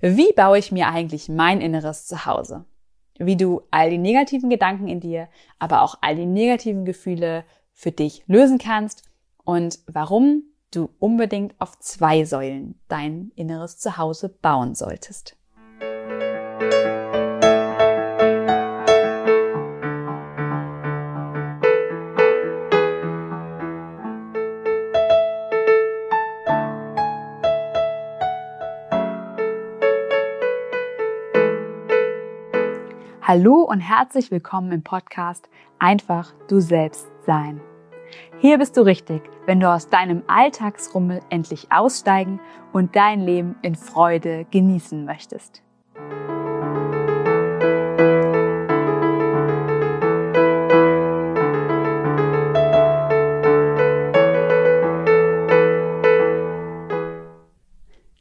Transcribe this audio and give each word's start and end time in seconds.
Wie 0.00 0.32
baue 0.32 0.58
ich 0.58 0.70
mir 0.70 0.88
eigentlich 0.88 1.28
mein 1.28 1.60
inneres 1.60 2.06
Zuhause? 2.06 2.64
Wie 3.18 3.36
du 3.36 3.62
all 3.72 3.90
die 3.90 3.98
negativen 3.98 4.48
Gedanken 4.48 4.86
in 4.86 5.00
dir, 5.00 5.28
aber 5.58 5.82
auch 5.82 5.98
all 6.02 6.14
die 6.14 6.26
negativen 6.26 6.84
Gefühle 6.84 7.44
für 7.72 7.90
dich 7.90 8.22
lösen 8.28 8.58
kannst 8.58 9.02
und 9.44 9.80
warum 9.88 10.44
du 10.70 10.88
unbedingt 11.00 11.60
auf 11.60 11.80
zwei 11.80 12.24
Säulen 12.24 12.78
dein 12.86 13.32
inneres 13.34 13.78
Zuhause 13.78 14.28
bauen 14.28 14.76
solltest. 14.76 15.36
Hallo 33.28 33.56
und 33.56 33.80
herzlich 33.80 34.30
willkommen 34.30 34.72
im 34.72 34.82
Podcast 34.82 35.50
Einfach 35.78 36.32
du 36.48 36.60
selbst 36.60 37.06
sein. 37.26 37.60
Hier 38.38 38.56
bist 38.56 38.74
du 38.74 38.80
richtig, 38.80 39.20
wenn 39.44 39.60
du 39.60 39.70
aus 39.70 39.90
deinem 39.90 40.22
Alltagsrummel 40.28 41.20
endlich 41.28 41.70
aussteigen 41.70 42.40
und 42.72 42.96
dein 42.96 43.20
Leben 43.20 43.54
in 43.60 43.74
Freude 43.74 44.46
genießen 44.50 45.04
möchtest. 45.04 45.62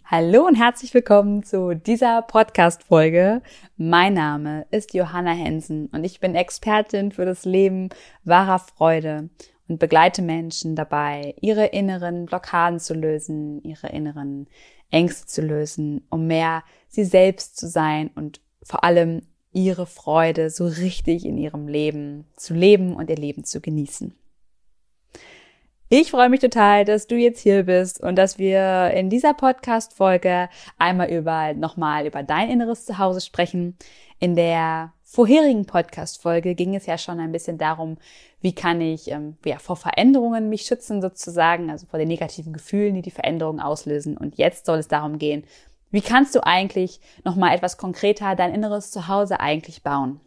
Hallo 0.09 0.47
und 0.47 0.55
herzlich 0.55 0.93
willkommen 0.93 1.43
zu 1.43 1.75
dieser 1.75 2.21
Podcast-Folge. 2.21 3.41
Mein 3.75 4.13
Name 4.13 4.65
ist 4.71 4.93
Johanna 4.93 5.31
Hensen 5.31 5.87
und 5.87 6.05
ich 6.05 6.21
bin 6.21 6.33
Expertin 6.33 7.11
für 7.11 7.25
das 7.25 7.43
Leben 7.43 7.89
wahrer 8.23 8.59
Freude 8.59 9.29
und 9.67 9.79
begleite 9.79 10.21
Menschen 10.21 10.77
dabei, 10.77 11.35
ihre 11.41 11.65
inneren 11.65 12.25
Blockaden 12.25 12.79
zu 12.79 12.93
lösen, 12.93 13.61
ihre 13.63 13.89
inneren 13.89 14.47
Ängste 14.91 15.27
zu 15.27 15.41
lösen, 15.41 16.07
um 16.09 16.25
mehr 16.25 16.63
sie 16.87 17.03
selbst 17.03 17.57
zu 17.57 17.67
sein 17.67 18.09
und 18.15 18.39
vor 18.63 18.85
allem 18.85 19.23
ihre 19.51 19.85
Freude 19.85 20.49
so 20.51 20.67
richtig 20.67 21.25
in 21.25 21.37
ihrem 21.37 21.67
Leben 21.67 22.23
zu 22.37 22.53
leben 22.53 22.95
und 22.95 23.09
ihr 23.09 23.17
Leben 23.17 23.43
zu 23.43 23.59
genießen. 23.59 24.15
Ich 25.89 26.11
freue 26.11 26.27
mich 26.27 26.41
total, 26.41 26.83
dass 26.83 27.07
du 27.07 27.15
jetzt 27.15 27.39
hier 27.39 27.63
bist 27.63 28.03
und 28.03 28.17
dass 28.17 28.37
wir 28.37 28.91
in 28.91 29.09
dieser 29.09 29.33
Podcast-Folge 29.33 30.49
einmal 30.77 31.09
über, 31.09 31.53
nochmal 31.53 32.05
über 32.05 32.23
dein 32.23 32.49
inneres 32.49 32.83
Zuhause 32.83 33.21
sprechen. 33.21 33.77
In 34.19 34.35
der 34.35 34.91
vorherigen 35.03 35.65
Podcast-Folge 35.65 36.55
ging 36.55 36.75
es 36.75 36.87
ja 36.87 36.97
schon 36.97 37.21
ein 37.21 37.31
bisschen 37.31 37.57
darum, 37.57 37.97
wie 38.41 38.53
kann 38.53 38.81
ich 38.81 39.09
ähm, 39.09 39.37
ja, 39.45 39.59
vor 39.59 39.77
Veränderungen 39.77 40.49
mich 40.49 40.63
schützen 40.63 41.01
sozusagen, 41.01 41.69
also 41.69 41.85
vor 41.85 41.99
den 41.99 42.09
negativen 42.09 42.51
Gefühlen, 42.51 42.95
die 42.95 43.01
die 43.01 43.09
Veränderungen 43.09 43.61
auslösen. 43.61 44.17
Und 44.17 44.37
jetzt 44.37 44.65
soll 44.65 44.79
es 44.79 44.89
darum 44.89 45.17
gehen, 45.17 45.45
wie 45.89 46.01
kannst 46.01 46.35
du 46.35 46.45
eigentlich 46.45 46.99
nochmal 47.23 47.55
etwas 47.55 47.77
konkreter 47.77 48.35
dein 48.35 48.53
inneres 48.53 48.91
Zuhause 48.91 49.39
eigentlich 49.39 49.83
bauen? 49.83 50.19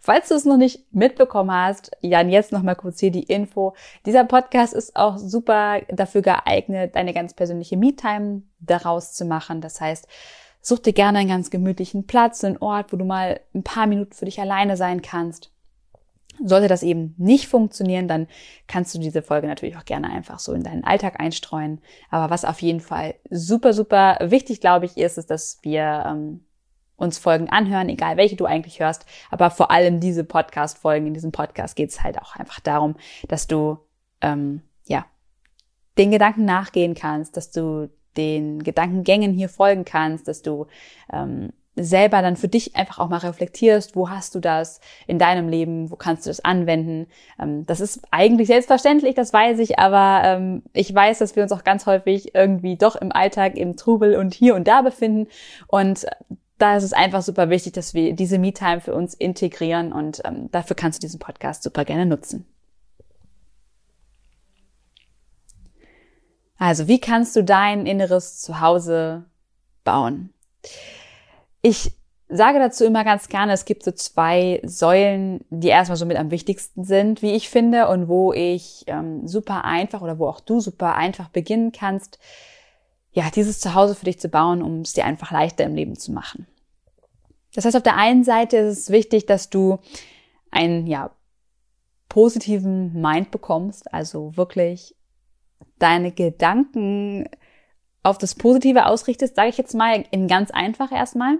Falls 0.00 0.28
du 0.28 0.34
es 0.34 0.44
noch 0.44 0.56
nicht 0.56 0.92
mitbekommen 0.92 1.52
hast, 1.52 1.92
Jan, 2.00 2.30
jetzt 2.30 2.52
noch 2.52 2.62
mal 2.62 2.74
kurz 2.74 2.98
hier 2.98 3.12
die 3.12 3.22
Info. 3.22 3.74
Dieser 4.06 4.24
Podcast 4.24 4.74
ist 4.74 4.96
auch 4.96 5.18
super 5.18 5.80
dafür 5.88 6.22
geeignet, 6.22 6.96
deine 6.96 7.14
ganz 7.14 7.34
persönliche 7.34 7.76
Me-Time 7.76 8.42
daraus 8.60 9.12
zu 9.12 9.24
machen. 9.24 9.60
Das 9.60 9.80
heißt, 9.80 10.08
such 10.60 10.80
dir 10.80 10.92
gerne 10.92 11.18
einen 11.18 11.28
ganz 11.28 11.50
gemütlichen 11.50 12.06
Platz, 12.06 12.42
einen 12.42 12.58
Ort, 12.58 12.92
wo 12.92 12.96
du 12.96 13.04
mal 13.04 13.40
ein 13.54 13.62
paar 13.62 13.86
Minuten 13.86 14.12
für 14.12 14.24
dich 14.24 14.40
alleine 14.40 14.76
sein 14.76 15.02
kannst. 15.02 15.52
Sollte 16.44 16.68
das 16.68 16.84
eben 16.84 17.14
nicht 17.18 17.48
funktionieren, 17.48 18.06
dann 18.06 18.28
kannst 18.68 18.94
du 18.94 19.00
diese 19.00 19.22
Folge 19.22 19.48
natürlich 19.48 19.76
auch 19.76 19.84
gerne 19.84 20.10
einfach 20.10 20.38
so 20.38 20.52
in 20.52 20.62
deinen 20.62 20.84
Alltag 20.84 21.18
einstreuen. 21.18 21.80
Aber 22.10 22.30
was 22.30 22.44
auf 22.44 22.62
jeden 22.62 22.80
Fall 22.80 23.16
super, 23.28 23.72
super 23.72 24.18
wichtig, 24.20 24.60
glaube 24.60 24.86
ich, 24.86 24.96
ist, 24.96 25.18
ist, 25.18 25.30
dass 25.30 25.58
wir 25.62 26.04
ähm, 26.06 26.44
uns 26.98 27.16
Folgen 27.16 27.48
anhören, 27.48 27.88
egal 27.88 28.18
welche 28.18 28.36
du 28.36 28.44
eigentlich 28.44 28.80
hörst. 28.80 29.06
Aber 29.30 29.50
vor 29.50 29.70
allem 29.70 30.00
diese 30.00 30.24
Podcast-Folgen, 30.24 31.06
in 31.06 31.14
diesem 31.14 31.32
Podcast 31.32 31.76
geht 31.76 31.90
es 31.90 32.02
halt 32.02 32.20
auch 32.20 32.36
einfach 32.36 32.60
darum, 32.60 32.96
dass 33.28 33.46
du 33.46 33.78
ähm, 34.20 34.60
ja 34.86 35.06
den 35.96 36.10
Gedanken 36.10 36.44
nachgehen 36.44 36.94
kannst, 36.94 37.36
dass 37.36 37.50
du 37.50 37.88
den 38.16 38.62
Gedankengängen 38.62 39.32
hier 39.32 39.48
folgen 39.48 39.84
kannst, 39.84 40.28
dass 40.28 40.42
du 40.42 40.66
ähm, 41.12 41.52
selber 41.76 42.20
dann 42.22 42.36
für 42.36 42.48
dich 42.48 42.74
einfach 42.74 42.98
auch 42.98 43.08
mal 43.08 43.18
reflektierst, 43.18 43.94
wo 43.94 44.10
hast 44.10 44.34
du 44.34 44.40
das 44.40 44.80
in 45.06 45.20
deinem 45.20 45.48
Leben, 45.48 45.92
wo 45.92 45.96
kannst 45.96 46.26
du 46.26 46.30
das 46.30 46.44
anwenden. 46.44 47.06
Ähm, 47.40 47.64
das 47.66 47.80
ist 47.80 48.00
eigentlich 48.10 48.48
selbstverständlich, 48.48 49.14
das 49.14 49.32
weiß 49.32 49.60
ich, 49.60 49.78
aber 49.78 50.22
ähm, 50.24 50.62
ich 50.72 50.92
weiß, 50.92 51.18
dass 51.18 51.36
wir 51.36 51.44
uns 51.44 51.52
auch 51.52 51.62
ganz 51.62 51.86
häufig 51.86 52.34
irgendwie 52.34 52.76
doch 52.76 52.96
im 52.96 53.12
Alltag 53.12 53.56
im 53.56 53.76
Trubel 53.76 54.16
und 54.16 54.34
hier 54.34 54.56
und 54.56 54.66
da 54.66 54.82
befinden 54.82 55.28
und 55.68 56.06
da 56.58 56.76
ist 56.76 56.84
es 56.84 56.92
einfach 56.92 57.22
super 57.22 57.50
wichtig, 57.50 57.72
dass 57.72 57.94
wir 57.94 58.12
diese 58.14 58.38
Me-Time 58.38 58.80
für 58.80 58.94
uns 58.94 59.14
integrieren 59.14 59.92
und 59.92 60.20
ähm, 60.24 60.50
dafür 60.50 60.76
kannst 60.76 61.02
du 61.02 61.06
diesen 61.06 61.20
Podcast 61.20 61.62
super 61.62 61.84
gerne 61.84 62.06
nutzen. 62.06 62.46
Also, 66.58 66.88
wie 66.88 67.00
kannst 67.00 67.36
du 67.36 67.44
dein 67.44 67.86
inneres 67.86 68.40
Zuhause 68.40 69.24
bauen? 69.84 70.30
Ich 71.62 71.92
sage 72.28 72.58
dazu 72.58 72.84
immer 72.84 73.04
ganz 73.04 73.28
gerne, 73.28 73.52
es 73.52 73.64
gibt 73.64 73.84
so 73.84 73.92
zwei 73.92 74.60
Säulen, 74.64 75.44
die 75.50 75.68
erstmal 75.68 75.96
so 75.96 76.04
mit 76.04 76.16
am 76.16 76.32
wichtigsten 76.32 76.84
sind, 76.84 77.22
wie 77.22 77.34
ich 77.36 77.48
finde, 77.48 77.88
und 77.88 78.08
wo 78.08 78.32
ich 78.32 78.84
ähm, 78.88 79.26
super 79.26 79.64
einfach 79.64 80.02
oder 80.02 80.18
wo 80.18 80.26
auch 80.26 80.40
du 80.40 80.60
super 80.60 80.94
einfach 80.96 81.28
beginnen 81.28 81.72
kannst, 81.72 82.18
ja, 83.18 83.30
dieses 83.34 83.58
Zuhause 83.58 83.96
für 83.96 84.04
dich 84.04 84.20
zu 84.20 84.28
bauen, 84.28 84.62
um 84.62 84.82
es 84.82 84.92
dir 84.92 85.04
einfach 85.04 85.32
leichter 85.32 85.64
im 85.64 85.74
Leben 85.74 85.98
zu 85.98 86.12
machen. 86.12 86.46
Das 87.52 87.64
heißt, 87.64 87.76
auf 87.76 87.82
der 87.82 87.96
einen 87.96 88.22
Seite 88.22 88.58
ist 88.58 88.78
es 88.78 88.90
wichtig, 88.90 89.26
dass 89.26 89.50
du 89.50 89.80
einen, 90.52 90.86
ja, 90.86 91.10
positiven 92.08 92.92
Mind 92.92 93.32
bekommst, 93.32 93.92
also 93.92 94.36
wirklich 94.36 94.94
deine 95.80 96.12
Gedanken 96.12 97.28
auf 98.04 98.18
das 98.18 98.36
Positive 98.36 98.86
ausrichtest, 98.86 99.34
sage 99.34 99.48
ich 99.48 99.58
jetzt 99.58 99.74
mal 99.74 100.04
in 100.12 100.28
ganz 100.28 100.52
einfach 100.52 100.92
erstmal. 100.92 101.38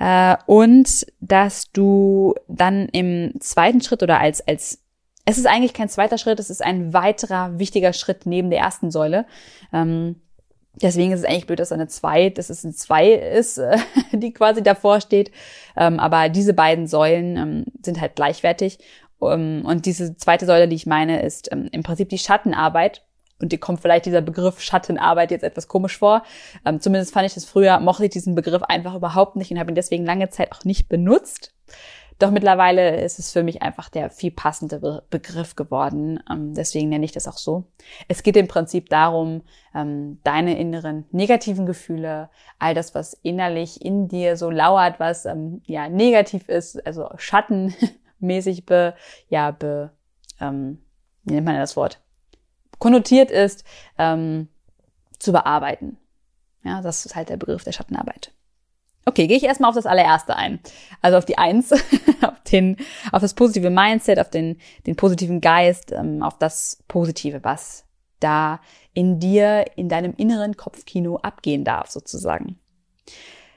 Äh, 0.00 0.38
und 0.46 1.06
dass 1.20 1.70
du 1.70 2.34
dann 2.48 2.88
im 2.88 3.34
zweiten 3.40 3.82
Schritt 3.82 4.02
oder 4.02 4.20
als, 4.20 4.46
als 4.48 4.78
es 5.26 5.36
ist 5.36 5.46
eigentlich 5.46 5.74
kein 5.74 5.90
zweiter 5.90 6.16
Schritt, 6.16 6.40
es 6.40 6.48
ist 6.48 6.62
ein 6.62 6.94
weiterer 6.94 7.58
wichtiger 7.58 7.92
Schritt 7.92 8.24
neben 8.24 8.48
der 8.48 8.60
ersten 8.60 8.90
Säule. 8.90 9.26
Ähm, 9.70 10.16
Deswegen 10.80 11.12
ist 11.12 11.20
es 11.20 11.26
eigentlich 11.26 11.46
blöd, 11.46 11.58
dass 11.58 11.72
eine 11.72 11.86
2, 11.86 12.30
dass 12.30 12.48
es 12.48 12.64
ein 12.64 12.72
2 12.72 13.12
ist, 13.12 13.58
äh, 13.58 13.76
die 14.12 14.32
quasi 14.32 14.62
davor 14.62 15.00
steht. 15.00 15.30
Ähm, 15.76 16.00
aber 16.00 16.28
diese 16.28 16.54
beiden 16.54 16.86
Säulen 16.86 17.36
ähm, 17.36 17.64
sind 17.84 18.00
halt 18.00 18.16
gleichwertig. 18.16 18.78
Ähm, 19.20 19.64
und 19.66 19.84
diese 19.84 20.16
zweite 20.16 20.46
Säule, 20.46 20.68
die 20.68 20.76
ich 20.76 20.86
meine, 20.86 21.22
ist 21.22 21.48
im 21.48 21.82
Prinzip 21.82 22.08
die 22.08 22.18
Schattenarbeit. 22.18 23.02
Und 23.38 23.50
dir 23.50 23.58
kommt 23.58 23.80
vielleicht 23.80 24.06
dieser 24.06 24.20
Begriff 24.20 24.60
Schattenarbeit 24.60 25.32
jetzt 25.32 25.42
etwas 25.42 25.66
komisch 25.66 25.98
vor. 25.98 26.22
zumindest 26.78 27.12
fand 27.12 27.26
ich 27.26 27.34
das 27.34 27.44
früher, 27.44 27.80
mochte 27.80 28.04
ich 28.04 28.10
diesen 28.10 28.36
Begriff 28.36 28.62
einfach 28.62 28.94
überhaupt 28.94 29.34
nicht 29.34 29.50
und 29.50 29.58
habe 29.58 29.72
ihn 29.72 29.74
deswegen 29.74 30.06
lange 30.06 30.30
Zeit 30.30 30.52
auch 30.52 30.64
nicht 30.64 30.88
benutzt. 30.88 31.52
Doch 32.22 32.30
mittlerweile 32.30 33.00
ist 33.00 33.18
es 33.18 33.32
für 33.32 33.42
mich 33.42 33.62
einfach 33.62 33.88
der 33.88 34.08
viel 34.08 34.30
passende 34.30 34.78
Be 34.78 35.02
Begriff 35.10 35.56
geworden. 35.56 36.22
Ähm, 36.30 36.54
deswegen 36.54 36.88
nenne 36.88 37.04
ich 37.04 37.10
das 37.10 37.26
auch 37.26 37.36
so. 37.36 37.64
Es 38.06 38.22
geht 38.22 38.36
im 38.36 38.46
Prinzip 38.46 38.88
darum, 38.90 39.42
ähm, 39.74 40.20
deine 40.22 40.56
inneren 40.56 41.04
negativen 41.10 41.66
Gefühle, 41.66 42.30
all 42.60 42.74
das, 42.74 42.94
was 42.94 43.14
innerlich 43.24 43.84
in 43.84 44.06
dir 44.06 44.36
so 44.36 44.50
lauert, 44.50 45.00
was 45.00 45.26
ähm, 45.26 45.62
ja 45.66 45.88
negativ 45.88 46.48
ist, 46.48 46.86
also 46.86 47.10
schattenmäßig 47.16 48.66
be, 48.66 48.94
ja, 49.28 49.50
be, 49.50 49.90
ähm, 50.40 50.78
wie 51.24 51.34
nennt 51.34 51.46
man 51.46 51.56
das 51.56 51.76
Wort? 51.76 52.00
Konnotiert 52.78 53.32
ist, 53.32 53.64
ähm, 53.98 54.46
zu 55.18 55.32
bearbeiten. 55.32 55.98
Ja, 56.62 56.82
das 56.82 57.04
ist 57.04 57.16
halt 57.16 57.30
der 57.30 57.36
Begriff 57.36 57.64
der 57.64 57.72
Schattenarbeit. 57.72 58.32
Okay, 59.04 59.26
gehe 59.26 59.36
ich 59.36 59.44
erstmal 59.44 59.68
auf 59.68 59.76
das 59.76 59.86
allererste 59.86 60.36
ein. 60.36 60.60
Also 61.00 61.18
auf 61.18 61.24
die 61.24 61.38
Eins, 61.38 61.72
auf, 62.22 62.40
den, 62.50 62.76
auf 63.10 63.20
das 63.20 63.34
positive 63.34 63.70
Mindset, 63.70 64.20
auf 64.20 64.30
den, 64.30 64.58
den 64.86 64.96
positiven 64.96 65.40
Geist, 65.40 65.92
ähm, 65.92 66.22
auf 66.22 66.38
das 66.38 66.82
Positive, 66.86 67.42
was 67.42 67.84
da 68.20 68.60
in 68.94 69.18
dir, 69.18 69.64
in 69.76 69.88
deinem 69.88 70.14
inneren 70.16 70.56
Kopfkino 70.56 71.16
abgehen 71.16 71.64
darf, 71.64 71.90
sozusagen. 71.90 72.58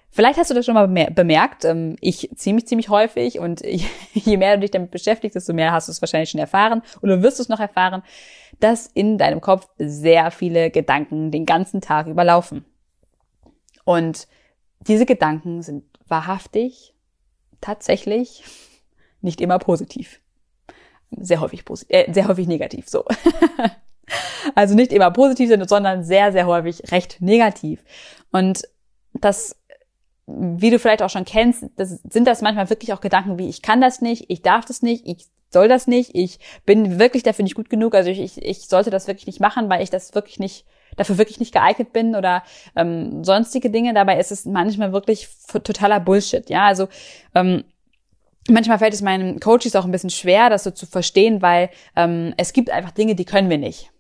Vielleicht 0.10 0.40
hast 0.40 0.50
du 0.50 0.54
das 0.54 0.66
schon 0.66 0.76
mal 0.76 0.88
bemerkt. 0.88 1.66
Ähm, 1.66 1.98
ich 2.00 2.30
ziemlich, 2.36 2.66
ziemlich 2.68 2.88
häufig 2.88 3.38
und 3.38 3.62
je 4.14 4.38
mehr 4.38 4.56
du 4.56 4.62
dich 4.62 4.72
damit 4.72 4.90
beschäftigst, 4.90 5.36
desto 5.36 5.54
mehr 5.54 5.74
hast 5.74 5.90
du 5.90 5.92
es 5.92 6.02
wahrscheinlich 6.02 6.30
schon 6.30 6.40
erfahren 6.40 6.82
wirst 7.02 7.38
du 7.38 7.44
es 7.44 7.50
noch 7.50 7.60
erfahren, 7.60 8.02
dass 8.60 8.88
in 8.88 9.18
deinem 9.18 9.42
Kopf 9.42 9.68
sehr 9.78 10.32
viele 10.32 10.72
Gedanken 10.72 11.32
den 11.32 11.46
ganzen 11.46 11.82
Tag 11.82 12.08
überlaufen. 12.08 12.66
Und 13.84 14.28
diese 14.88 15.06
Gedanken 15.06 15.62
sind 15.62 15.84
wahrhaftig, 16.08 16.94
tatsächlich 17.62 18.44
nicht 19.22 19.42
immer 19.42 19.60
positiv. 19.60 20.22
Sehr 21.12 21.40
häufig 21.40 21.66
positiv, 21.66 21.96
äh, 21.96 22.12
sehr 22.12 22.28
häufig 22.28 22.48
negativ, 22.48 22.90
so. 22.90 23.06
also 24.56 24.76
nicht 24.76 24.92
immer 24.92 25.12
positiv 25.12 25.50
sind, 25.50 25.68
sondern 25.68 26.04
sehr, 26.04 26.32
sehr 26.32 26.46
häufig 26.46 26.92
recht 26.92 27.22
negativ. 27.22 27.84
Und 28.32 28.68
das, 29.14 29.56
wie 30.28 30.70
du 30.70 30.80
vielleicht 30.80 31.02
auch 31.02 31.10
schon 31.10 31.26
kennst, 31.26 31.66
das, 31.76 32.02
sind 32.10 32.28
das 32.28 32.42
manchmal 32.42 32.70
wirklich 32.70 32.94
auch 32.94 33.02
Gedanken 33.02 33.38
wie, 33.38 33.50
ich 33.50 33.62
kann 33.62 33.82
das 33.82 34.02
nicht, 34.02 34.26
ich 34.30 34.42
darf 34.42 34.66
das 34.66 34.82
nicht, 34.82 35.08
ich 35.08 35.28
soll 35.52 35.68
das 35.68 35.88
nicht, 35.88 36.12
ich 36.16 36.40
bin 36.66 37.00
wirklich 37.00 37.24
dafür 37.24 37.44
nicht 37.44 37.56
gut 37.56 37.70
genug, 37.70 37.96
also 37.96 38.10
ich, 38.10 38.20
ich, 38.20 38.44
ich 38.44 38.68
sollte 38.68 38.90
das 38.90 39.08
wirklich 39.08 39.28
nicht 39.28 39.40
machen, 39.40 39.70
weil 39.70 39.82
ich 39.82 39.90
das 39.90 40.14
wirklich 40.14 40.40
nicht 40.40 40.66
dafür 40.96 41.18
wirklich 41.18 41.40
nicht 41.40 41.54
geeignet 41.54 41.94
bin 41.94 42.16
oder 42.16 42.44
ähm, 42.76 43.24
sonstige 43.24 43.70
Dinge. 43.70 43.94
Dabei 43.94 44.20
ist 44.20 44.32
es 44.32 44.46
manchmal 44.46 44.94
wirklich 44.94 45.28
totaler 45.48 46.00
Bullshit. 46.00 46.50
Ja, 46.50 46.66
also 46.66 46.88
ähm, 47.34 47.64
manchmal 48.50 48.80
fällt 48.80 48.94
es 48.94 49.02
meinen 49.02 49.40
Coaches 49.40 49.76
auch 49.76 49.86
ein 49.86 49.92
bisschen 49.92 50.10
schwer, 50.10 50.50
das 50.50 50.64
so 50.64 50.72
zu 50.72 50.86
verstehen, 50.86 51.42
weil 51.42 51.70
ähm, 51.96 52.34
es 52.38 52.54
gibt 52.54 52.70
einfach 52.70 52.92
Dinge, 52.92 53.16
die 53.16 53.26
können 53.26 53.50
wir 53.50 53.58
nicht. 53.58 53.92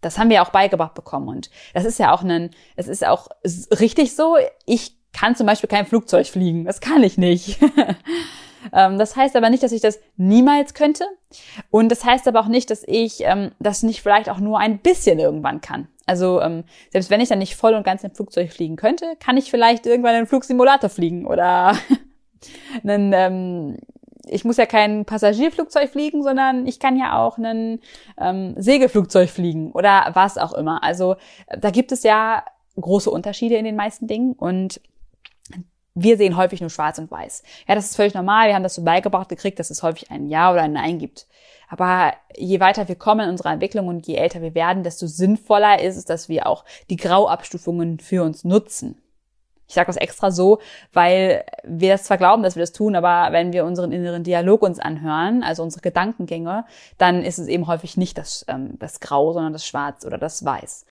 Das 0.00 0.18
haben 0.18 0.30
wir 0.30 0.42
auch 0.42 0.50
beigebracht 0.50 0.94
bekommen 0.94 1.28
und 1.28 1.50
das 1.74 1.84
ist 1.84 1.98
ja 1.98 2.12
auch 2.12 2.22
ein, 2.22 2.50
es 2.76 2.88
ist 2.88 3.06
auch 3.06 3.28
richtig 3.78 4.16
so. 4.16 4.36
Ich 4.64 4.96
kann 5.12 5.36
zum 5.36 5.46
Beispiel 5.46 5.68
kein 5.68 5.86
Flugzeug 5.86 6.26
fliegen, 6.26 6.64
das 6.64 6.80
kann 6.80 7.02
ich 7.02 7.18
nicht. 7.18 7.58
Ähm, 8.72 8.98
das 8.98 9.16
heißt 9.16 9.36
aber 9.36 9.50
nicht, 9.50 9.62
dass 9.62 9.72
ich 9.72 9.80
das 9.80 10.00
niemals 10.16 10.74
könnte. 10.74 11.06
Und 11.70 11.88
das 11.88 12.04
heißt 12.04 12.26
aber 12.28 12.40
auch 12.40 12.48
nicht, 12.48 12.70
dass 12.70 12.84
ich 12.86 13.20
ähm, 13.20 13.52
das 13.58 13.82
nicht 13.82 14.02
vielleicht 14.02 14.28
auch 14.28 14.38
nur 14.38 14.58
ein 14.58 14.78
bisschen 14.78 15.18
irgendwann 15.18 15.60
kann. 15.60 15.88
Also 16.10 16.40
ähm, 16.40 16.64
selbst 16.90 17.08
wenn 17.08 17.20
ich 17.20 17.28
dann 17.28 17.38
nicht 17.38 17.54
voll 17.54 17.72
und 17.74 17.84
ganz 17.84 18.02
im 18.02 18.10
Flugzeug 18.10 18.52
fliegen 18.52 18.74
könnte, 18.74 19.14
kann 19.20 19.36
ich 19.36 19.48
vielleicht 19.48 19.86
irgendwann 19.86 20.16
einen 20.16 20.26
Flugsimulator 20.26 20.90
fliegen 20.90 21.24
oder 21.24 21.76
einen, 22.84 23.12
ähm, 23.12 23.76
ich 24.26 24.44
muss 24.44 24.56
ja 24.56 24.66
kein 24.66 25.04
Passagierflugzeug 25.04 25.88
fliegen, 25.88 26.24
sondern 26.24 26.66
ich 26.66 26.80
kann 26.80 26.98
ja 26.98 27.16
auch 27.16 27.38
einen 27.38 27.78
ähm, 28.18 28.54
Segelflugzeug 28.56 29.30
fliegen 29.30 29.70
oder 29.70 30.10
was 30.14 30.36
auch 30.36 30.52
immer. 30.52 30.82
Also 30.82 31.14
da 31.56 31.70
gibt 31.70 31.92
es 31.92 32.02
ja 32.02 32.42
große 32.74 33.08
Unterschiede 33.08 33.54
in 33.54 33.64
den 33.64 33.76
meisten 33.76 34.08
Dingen 34.08 34.32
und 34.32 34.80
wir 35.94 36.16
sehen 36.16 36.36
häufig 36.36 36.60
nur 36.60 36.70
schwarz 36.70 36.98
und 36.98 37.08
weiß. 37.08 37.44
Ja, 37.68 37.76
das 37.76 37.84
ist 37.84 37.96
völlig 37.96 38.14
normal. 38.14 38.48
Wir 38.48 38.56
haben 38.56 38.64
das 38.64 38.74
so 38.74 38.82
beigebracht 38.82 39.28
gekriegt, 39.28 39.60
dass 39.60 39.70
es 39.70 39.84
häufig 39.84 40.10
ein 40.10 40.28
Ja 40.28 40.50
oder 40.50 40.62
ein 40.62 40.72
Nein 40.72 40.98
gibt. 40.98 41.28
Aber 41.70 42.14
je 42.36 42.58
weiter 42.58 42.88
wir 42.88 42.96
kommen 42.96 43.20
in 43.20 43.30
unserer 43.30 43.52
Entwicklung 43.52 43.86
und 43.86 44.06
je 44.06 44.16
älter 44.16 44.42
wir 44.42 44.54
werden, 44.56 44.82
desto 44.82 45.06
sinnvoller 45.06 45.80
ist 45.80 45.96
es, 45.96 46.04
dass 46.04 46.28
wir 46.28 46.46
auch 46.46 46.64
die 46.90 46.96
Grauabstufungen 46.96 48.00
für 48.00 48.24
uns 48.24 48.42
nutzen. 48.44 49.00
Ich 49.68 49.74
sage 49.74 49.86
das 49.86 49.96
extra 49.96 50.32
so, 50.32 50.58
weil 50.92 51.44
wir 51.62 51.92
das 51.92 52.02
zwar 52.02 52.18
glauben, 52.18 52.42
dass 52.42 52.56
wir 52.56 52.62
das 52.62 52.72
tun, 52.72 52.96
aber 52.96 53.32
wenn 53.32 53.52
wir 53.52 53.64
unseren 53.64 53.92
inneren 53.92 54.24
Dialog 54.24 54.62
uns 54.62 54.80
anhören, 54.80 55.44
also 55.44 55.62
unsere 55.62 55.80
Gedankengänge, 55.80 56.64
dann 56.98 57.22
ist 57.22 57.38
es 57.38 57.46
eben 57.46 57.68
häufig 57.68 57.96
nicht 57.96 58.18
das, 58.18 58.44
ähm, 58.48 58.76
das 58.80 58.98
Grau, 58.98 59.32
sondern 59.32 59.52
das 59.52 59.64
Schwarz 59.64 60.04
oder 60.04 60.18
das 60.18 60.44
Weiß. 60.44 60.86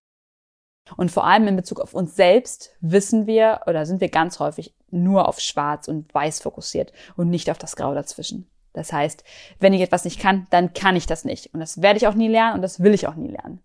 Und 0.96 1.12
vor 1.12 1.26
allem 1.26 1.46
in 1.50 1.58
Bezug 1.58 1.81
auf 1.81 1.94
uns 1.94 2.16
selbst 2.16 2.72
wissen 2.80 3.28
wir 3.28 3.62
oder 3.68 3.86
sind 3.86 4.00
wir 4.00 4.10
ganz 4.10 4.40
häufig 4.40 4.74
nur 4.90 5.28
auf 5.28 5.42
Schwarz 5.42 5.90
und 5.90 6.14
Weiß 6.14 6.40
fokussiert 6.40 6.94
und 7.18 7.30
nicht 7.30 7.52
auf 7.52 7.58
das 7.58 7.76
Grau 7.76 7.94
dazwischen. 7.94 8.50
Das 8.74 8.94
heißt, 8.94 9.24
wenn 9.60 9.74
ich 9.74 9.81
etwas 9.81 10.06
nicht 10.06 10.19
kann, 10.19 10.48
dann 10.51 10.74
kann 10.74 10.95
ich 10.95 11.06
das 11.06 11.25
nicht. 11.25 11.54
Und 11.54 11.60
das 11.60 11.81
werde 11.81 11.98
ich 11.98 12.07
auch 12.07 12.13
nie 12.13 12.27
lernen 12.27 12.56
und 12.56 12.62
das 12.62 12.81
will 12.81 12.94
ich 12.94 13.07
auch 13.07 13.16
nie 13.16 13.30
lernen. 13.30 13.62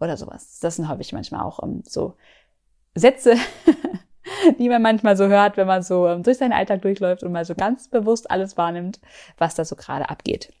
Oder 0.00 0.16
sowas. 0.16 0.60
Das 0.60 0.76
sind 0.76 0.88
häufig 0.88 1.12
manchmal 1.12 1.42
auch 1.42 1.58
um, 1.58 1.76
ähm, 1.76 1.82
so 1.84 2.16
Sätze, 2.94 3.36
die 4.58 4.68
man 4.68 4.82
manchmal 4.82 5.16
so 5.16 5.26
hört, 5.26 5.56
wenn 5.56 5.66
man 5.66 5.82
so 5.82 6.04
um, 6.04 6.10
ähm, 6.10 6.22
durch 6.22 6.38
seinen 6.38 6.52
Alltag 6.52 6.82
durchläuft 6.82 7.22
und 7.22 7.32
mal 7.32 7.44
so 7.44 7.54
ganz 7.54 7.88
bewusst 7.88 8.30
alles 8.30 8.56
wahrnimmt, 8.56 9.00
was 9.38 9.54
da 9.54 9.64
so 9.64 9.76
gerade 9.76 10.08
abgeht. 10.08 10.52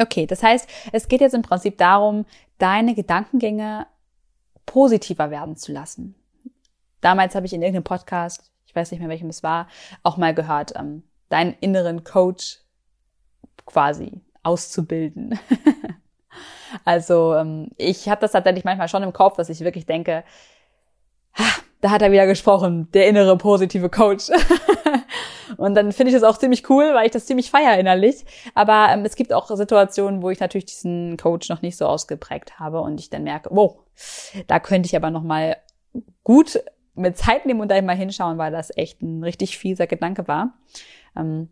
Okay, 0.00 0.26
das 0.26 0.42
heißt, 0.42 0.68
es 0.92 1.06
geht 1.06 1.20
jetzt 1.20 1.34
im 1.34 1.42
Prinzip 1.42 1.78
darum, 1.78 2.26
deine 2.58 2.94
Gedankengänge 2.94 3.86
positiver 4.66 5.30
werden 5.30 5.56
zu 5.56 5.72
lassen. 5.72 6.16
Damals 7.04 7.34
habe 7.34 7.44
ich 7.44 7.52
in 7.52 7.60
irgendeinem 7.60 7.84
Podcast, 7.84 8.50
ich 8.64 8.74
weiß 8.74 8.90
nicht 8.90 9.00
mehr 9.00 9.10
welchem 9.10 9.28
es 9.28 9.42
war, 9.42 9.68
auch 10.02 10.16
mal 10.16 10.34
gehört, 10.34 10.72
ähm, 10.74 11.02
deinen 11.28 11.52
inneren 11.60 12.02
Coach 12.02 12.60
quasi 13.66 14.22
auszubilden. 14.42 15.38
also 16.86 17.34
ähm, 17.34 17.68
ich 17.76 18.08
habe 18.08 18.22
das 18.22 18.32
tatsächlich 18.32 18.64
manchmal 18.64 18.88
schon 18.88 19.02
im 19.02 19.12
Kopf, 19.12 19.36
dass 19.36 19.50
ich 19.50 19.60
wirklich 19.60 19.84
denke, 19.84 20.24
da 21.82 21.90
hat 21.90 22.00
er 22.00 22.10
wieder 22.10 22.26
gesprochen, 22.26 22.90
der 22.92 23.06
innere 23.06 23.36
positive 23.36 23.90
Coach. 23.90 24.30
und 25.58 25.74
dann 25.74 25.92
finde 25.92 26.10
ich 26.10 26.18
das 26.18 26.24
auch 26.24 26.38
ziemlich 26.38 26.70
cool, 26.70 26.94
weil 26.94 27.04
ich 27.04 27.12
das 27.12 27.26
ziemlich 27.26 27.50
feier 27.50 27.78
innerlich. 27.78 28.24
Aber 28.54 28.88
ähm, 28.90 29.04
es 29.04 29.14
gibt 29.14 29.34
auch 29.34 29.54
Situationen, 29.54 30.22
wo 30.22 30.30
ich 30.30 30.40
natürlich 30.40 30.64
diesen 30.64 31.18
Coach 31.18 31.50
noch 31.50 31.60
nicht 31.60 31.76
so 31.76 31.86
ausgeprägt 31.86 32.58
habe 32.58 32.80
und 32.80 32.98
ich 32.98 33.10
dann 33.10 33.24
merke, 33.24 33.50
wow, 33.52 33.76
da 34.46 34.58
könnte 34.58 34.86
ich 34.86 34.96
aber 34.96 35.10
noch 35.10 35.22
mal 35.22 35.58
gut 36.22 36.58
mit 36.94 37.16
Zeit 37.16 37.46
nehmen 37.46 37.60
und 37.60 37.70
da 37.70 37.80
mal 37.82 37.96
hinschauen, 37.96 38.38
weil 38.38 38.52
das 38.52 38.76
echt 38.76 39.02
ein 39.02 39.22
richtig 39.22 39.58
fieser 39.58 39.86
Gedanke 39.86 40.28
war. 40.28 40.54
Ähm, 41.16 41.48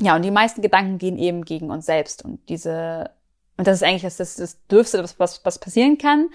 ja, 0.00 0.14
und 0.14 0.22
die 0.22 0.30
meisten 0.30 0.62
Gedanken 0.62 0.98
gehen 0.98 1.18
eben 1.18 1.44
gegen 1.44 1.70
uns 1.70 1.86
selbst 1.86 2.24
und 2.24 2.48
diese 2.48 3.10
und 3.58 3.66
das 3.66 3.76
ist 3.76 3.82
eigentlich 3.84 4.02
das, 4.02 4.16
das, 4.18 4.36
das 4.36 4.66
Dürfste, 4.66 5.02
was, 5.02 5.18
was, 5.18 5.42
was 5.44 5.58
passieren 5.58 5.96
kann. 5.96 6.28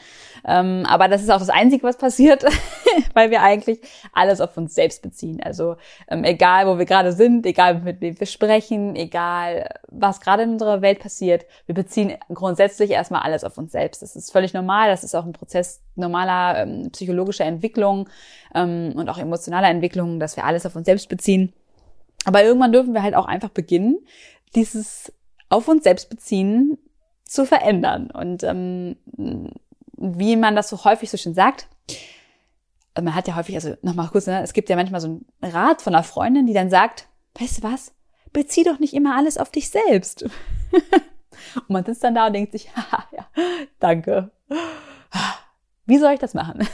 Ähm, 0.44 0.86
aber 0.88 1.08
das 1.08 1.22
ist 1.22 1.30
auch 1.30 1.38
das 1.38 1.50
Einzige, 1.50 1.84
was 1.84 1.98
passiert, 1.98 2.44
weil 3.14 3.30
wir 3.30 3.44
eigentlich 3.44 3.80
alles 4.12 4.42
auf 4.42 4.58
uns 4.58 4.74
selbst 4.74 5.04
beziehen. 5.04 5.40
Also 5.44 5.76
ähm, 6.08 6.24
egal, 6.24 6.66
wo 6.66 6.80
wir 6.80 6.86
gerade 6.86 7.14
sind, 7.14 7.46
egal, 7.46 7.82
mit 7.82 8.02
wem 8.02 8.20
wir 8.20 8.26
sprechen, 8.26 8.96
egal, 8.96 9.70
was 9.88 10.20
gerade 10.20 10.44
in 10.44 10.54
unserer 10.54 10.82
Welt 10.82 11.00
passiert, 11.00 11.46
wir 11.68 11.76
beziehen 11.76 12.18
grundsätzlich 12.34 12.90
erstmal 12.90 13.22
alles 13.22 13.44
auf 13.44 13.56
uns 13.60 13.72
selbst. 13.72 14.02
Das 14.02 14.16
ist 14.16 14.32
völlig 14.32 14.54
normal. 14.54 14.90
Das 14.90 15.04
ist 15.04 15.14
auch 15.14 15.26
ein 15.26 15.34
Prozess 15.34 15.82
normaler 15.96 16.64
ähm, 16.64 16.90
psychologischer 16.92 17.46
Entwicklung 17.46 18.10
ähm, 18.56 18.94
und 18.96 19.10
auch 19.10 19.20
emotionaler 19.20 19.70
Entwicklung, 19.70 20.20
dass 20.20 20.38
wir 20.38 20.46
alles 20.46 20.66
auf 20.66 20.76
uns 20.76 20.86
selbst 20.86 21.08
beziehen. 21.08 21.54
Aber 22.26 22.44
irgendwann 22.44 22.72
dürfen 22.72 22.94
wir 22.96 23.04
halt 23.04 23.14
auch 23.14 23.26
einfach 23.28 23.50
beginnen, 23.50 24.00
dieses 24.56 25.14
auf 25.50 25.68
uns 25.68 25.84
selbst 25.84 26.10
beziehen 26.10 26.80
zu 27.32 27.46
verändern. 27.46 28.12
Und 28.12 28.44
ähm, 28.44 28.98
wie 29.94 30.36
man 30.36 30.56
das 30.56 30.68
so 30.68 30.84
häufig 30.84 31.10
so 31.10 31.16
schön 31.16 31.34
sagt, 31.34 31.68
man 32.96 33.16
hat 33.16 33.30
ja 33.30 33.38
häufig, 33.38 33.56
also 33.56 33.76
nochmal 33.82 34.10
kurz, 34.10 34.28
ne, 34.28 34.42
es 34.42 34.52
gibt 34.52 34.68
ja 34.68 34.76
manchmal 34.76 35.00
so 35.00 35.08
einen 35.08 35.26
Rat 35.42 35.82
von 35.82 35.96
einer 35.96 36.04
Freundin, 36.04 36.46
die 36.46 36.54
dann 36.54 36.70
sagt, 36.70 37.08
weißt 37.40 37.60
du 37.60 37.64
was, 37.64 37.94
bezieh 38.34 38.66
doch 38.66 38.80
nicht 38.80 38.94
immer 38.94 39.16
alles 39.16 39.38
auf 39.38 39.50
dich 39.50 39.70
selbst. 39.70 40.24
und 41.56 41.70
man 41.70 41.86
sitzt 41.86 42.04
dann 42.04 42.16
da 42.16 42.28
und 42.28 42.34
denkt 42.34 42.52
sich, 42.52 42.70
haha, 42.76 43.06
ja, 43.16 43.26
danke. 43.80 44.32
Wie 45.86 46.00
soll 46.00 46.12
ich 46.12 46.20
das 46.20 46.34
machen? 46.34 46.68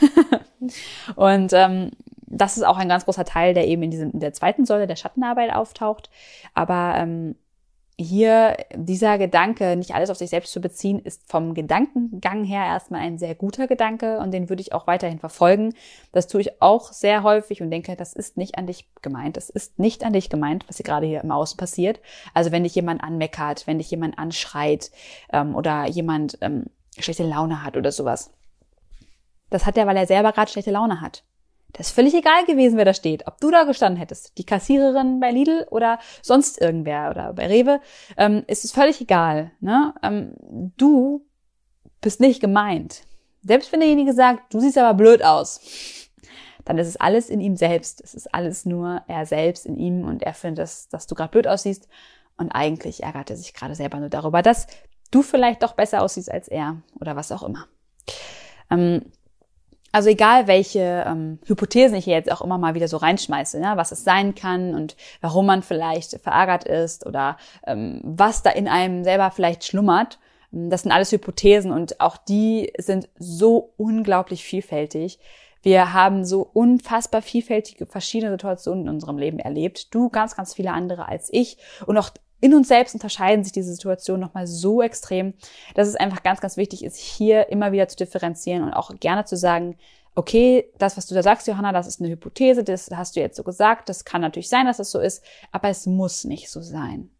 und 1.15 1.53
ähm, 1.53 1.91
das 2.25 2.57
ist 2.57 2.63
auch 2.63 2.77
ein 2.77 2.89
ganz 2.89 3.05
großer 3.05 3.25
Teil, 3.25 3.53
der 3.53 3.67
eben 3.67 3.83
in, 3.83 3.91
diesem, 3.91 4.09
in 4.09 4.21
der 4.21 4.33
zweiten 4.33 4.65
Säule 4.65 4.87
der 4.87 4.95
Schattenarbeit 4.95 5.53
auftaucht. 5.53 6.09
Aber 6.55 6.95
ähm, 6.97 7.35
hier 7.99 8.57
dieser 8.75 9.17
Gedanke, 9.17 9.75
nicht 9.75 9.95
alles 9.95 10.11
auf 10.11 10.17
sich 10.17 10.29
selbst 10.29 10.53
zu 10.53 10.61
beziehen, 10.61 10.99
ist 10.99 11.27
vom 11.27 11.55
Gedankengang 11.55 12.43
her 12.43 12.63
erstmal 12.63 13.01
ein 13.01 13.17
sehr 13.17 13.33
guter 13.33 13.65
Gedanke 13.65 14.19
und 14.19 14.31
den 14.31 14.49
würde 14.49 14.61
ich 14.61 14.71
auch 14.71 14.85
weiterhin 14.85 15.17
verfolgen. 15.17 15.73
Das 16.11 16.27
tue 16.27 16.41
ich 16.41 16.61
auch 16.61 16.93
sehr 16.93 17.23
häufig 17.23 17.61
und 17.63 17.71
denke, 17.71 17.95
das 17.95 18.13
ist 18.13 18.37
nicht 18.37 18.57
an 18.57 18.67
dich 18.67 18.87
gemeint. 19.01 19.35
Das 19.35 19.49
ist 19.49 19.79
nicht 19.79 20.03
an 20.03 20.13
dich 20.13 20.29
gemeint, 20.29 20.67
was 20.67 20.77
hier 20.77 20.83
gerade 20.83 21.07
hier 21.07 21.21
im 21.21 21.31
Außen 21.31 21.57
passiert. 21.57 21.99
Also 22.35 22.51
wenn 22.51 22.63
dich 22.63 22.75
jemand 22.75 23.03
anmeckert, 23.03 23.65
wenn 23.65 23.79
dich 23.79 23.89
jemand 23.89 24.19
anschreit 24.19 24.91
ähm, 25.33 25.55
oder 25.55 25.87
jemand 25.87 26.37
ähm, 26.41 26.65
schlechte 26.99 27.23
Laune 27.23 27.63
hat 27.63 27.77
oder 27.77 27.91
sowas. 27.91 28.31
Das 29.49 29.65
hat 29.65 29.75
er, 29.75 29.87
weil 29.87 29.97
er 29.97 30.05
selber 30.05 30.33
gerade 30.33 30.51
schlechte 30.51 30.71
Laune 30.71 31.01
hat. 31.01 31.23
Das 31.73 31.87
ist 31.87 31.95
völlig 31.95 32.13
egal 32.13 32.45
gewesen, 32.45 32.77
wer 32.77 32.85
da 32.85 32.93
steht. 32.93 33.27
Ob 33.27 33.39
du 33.39 33.51
da 33.51 33.63
gestanden 33.63 33.99
hättest, 33.99 34.37
die 34.37 34.45
Kassiererin 34.45 35.19
bei 35.19 35.31
Lidl 35.31 35.67
oder 35.69 35.99
sonst 36.21 36.59
irgendwer 36.59 37.09
oder 37.11 37.33
bei 37.33 37.47
Rewe, 37.47 37.81
ähm, 38.17 38.43
ist 38.47 38.65
es 38.65 38.71
völlig 38.71 39.01
egal. 39.01 39.51
Ne? 39.59 39.93
Ähm, 40.01 40.33
du 40.77 41.25
bist 42.01 42.19
nicht 42.19 42.39
gemeint. 42.39 43.03
Selbst 43.43 43.71
wenn 43.71 43.79
derjenige 43.79 44.13
sagt, 44.13 44.53
du 44.53 44.59
siehst 44.59 44.77
aber 44.77 44.93
blöd 44.93 45.23
aus, 45.23 45.61
dann 46.65 46.77
ist 46.77 46.87
es 46.87 46.97
alles 46.97 47.29
in 47.29 47.39
ihm 47.39 47.55
selbst. 47.55 48.01
Es 48.01 48.13
ist 48.13 48.33
alles 48.33 48.65
nur 48.65 49.01
er 49.07 49.25
selbst 49.25 49.65
in 49.65 49.77
ihm 49.77 50.03
und 50.03 50.23
er 50.23 50.33
findet, 50.33 50.63
dass, 50.63 50.89
dass 50.89 51.07
du 51.07 51.15
gerade 51.15 51.31
blöd 51.31 51.47
aussiehst. 51.47 51.87
Und 52.37 52.51
eigentlich 52.51 53.03
ärgert 53.03 53.29
er 53.29 53.37
sich 53.37 53.53
gerade 53.53 53.75
selber 53.75 53.99
nur 53.99 54.09
darüber, 54.09 54.41
dass 54.41 54.67
du 55.11 55.21
vielleicht 55.21 55.63
doch 55.63 55.73
besser 55.73 56.01
aussiehst 56.01 56.31
als 56.31 56.47
er 56.47 56.81
oder 56.99 57.15
was 57.15 57.31
auch 57.31 57.43
immer. 57.43 57.67
Ähm, 58.69 59.11
also 59.91 60.09
egal, 60.09 60.47
welche 60.47 61.05
ähm, 61.07 61.39
Hypothesen 61.45 61.97
ich 61.97 62.05
hier 62.05 62.15
jetzt 62.15 62.31
auch 62.31 62.41
immer 62.41 62.57
mal 62.57 62.75
wieder 62.75 62.87
so 62.87 62.97
reinschmeiße, 62.97 63.59
ne, 63.59 63.73
was 63.75 63.91
es 63.91 64.03
sein 64.03 64.35
kann 64.35 64.75
und 64.75 64.95
warum 65.21 65.45
man 65.45 65.63
vielleicht 65.63 66.19
verärgert 66.21 66.65
ist 66.65 67.05
oder 67.05 67.37
ähm, 67.65 68.01
was 68.03 68.43
da 68.43 68.49
in 68.51 68.67
einem 68.67 69.03
selber 69.03 69.31
vielleicht 69.31 69.63
schlummert, 69.63 70.19
Das 70.51 70.83
sind 70.83 70.91
alles 70.91 71.11
Hypothesen 71.11 71.71
und 71.71 71.99
auch 71.99 72.17
die 72.17 72.71
sind 72.77 73.09
so 73.17 73.73
unglaublich 73.77 74.43
vielfältig. 74.43 75.19
Wir 75.61 75.93
haben 75.93 76.23
so 76.23 76.49
unfassbar 76.53 77.21
vielfältige 77.21 77.85
verschiedene 77.85 78.31
Situationen 78.31 78.83
in 78.83 78.89
unserem 78.89 79.17
Leben 79.17 79.39
erlebt. 79.39 79.93
Du 79.93 80.09
ganz, 80.09 80.35
ganz 80.35 80.53
viele 80.53 80.71
andere 80.71 81.07
als 81.07 81.29
ich. 81.31 81.57
Und 81.85 81.97
auch 81.97 82.11
in 82.39 82.53
uns 82.53 82.67
selbst 82.67 82.93
unterscheiden 82.93 83.43
sich 83.43 83.53
diese 83.53 83.73
Situationen 83.73 84.21
nochmal 84.21 84.47
so 84.47 84.81
extrem, 84.81 85.33
dass 85.75 85.87
es 85.87 85.95
einfach 85.95 86.23
ganz, 86.23 86.39
ganz 86.39 86.57
wichtig 86.57 86.83
ist, 86.83 86.97
hier 86.97 87.49
immer 87.49 87.71
wieder 87.71 87.87
zu 87.87 87.95
differenzieren 87.95 88.63
und 88.63 88.73
auch 88.73 88.91
gerne 88.99 89.25
zu 89.25 89.35
sagen, 89.35 89.77
okay, 90.15 90.71
das, 90.79 90.97
was 90.97 91.05
du 91.05 91.15
da 91.15 91.21
sagst, 91.21 91.47
Johanna, 91.47 91.71
das 91.71 91.87
ist 91.87 91.99
eine 92.01 92.09
Hypothese, 92.09 92.63
das 92.63 92.89
hast 92.91 93.15
du 93.15 93.19
jetzt 93.19 93.37
so 93.37 93.43
gesagt, 93.43 93.87
das 93.89 94.03
kann 94.03 94.21
natürlich 94.21 94.49
sein, 94.49 94.65
dass 94.65 94.77
das 94.77 94.91
so 94.91 94.99
ist, 94.99 95.23
aber 95.51 95.69
es 95.69 95.85
muss 95.85 96.23
nicht 96.23 96.49
so 96.49 96.61
sein. 96.61 97.11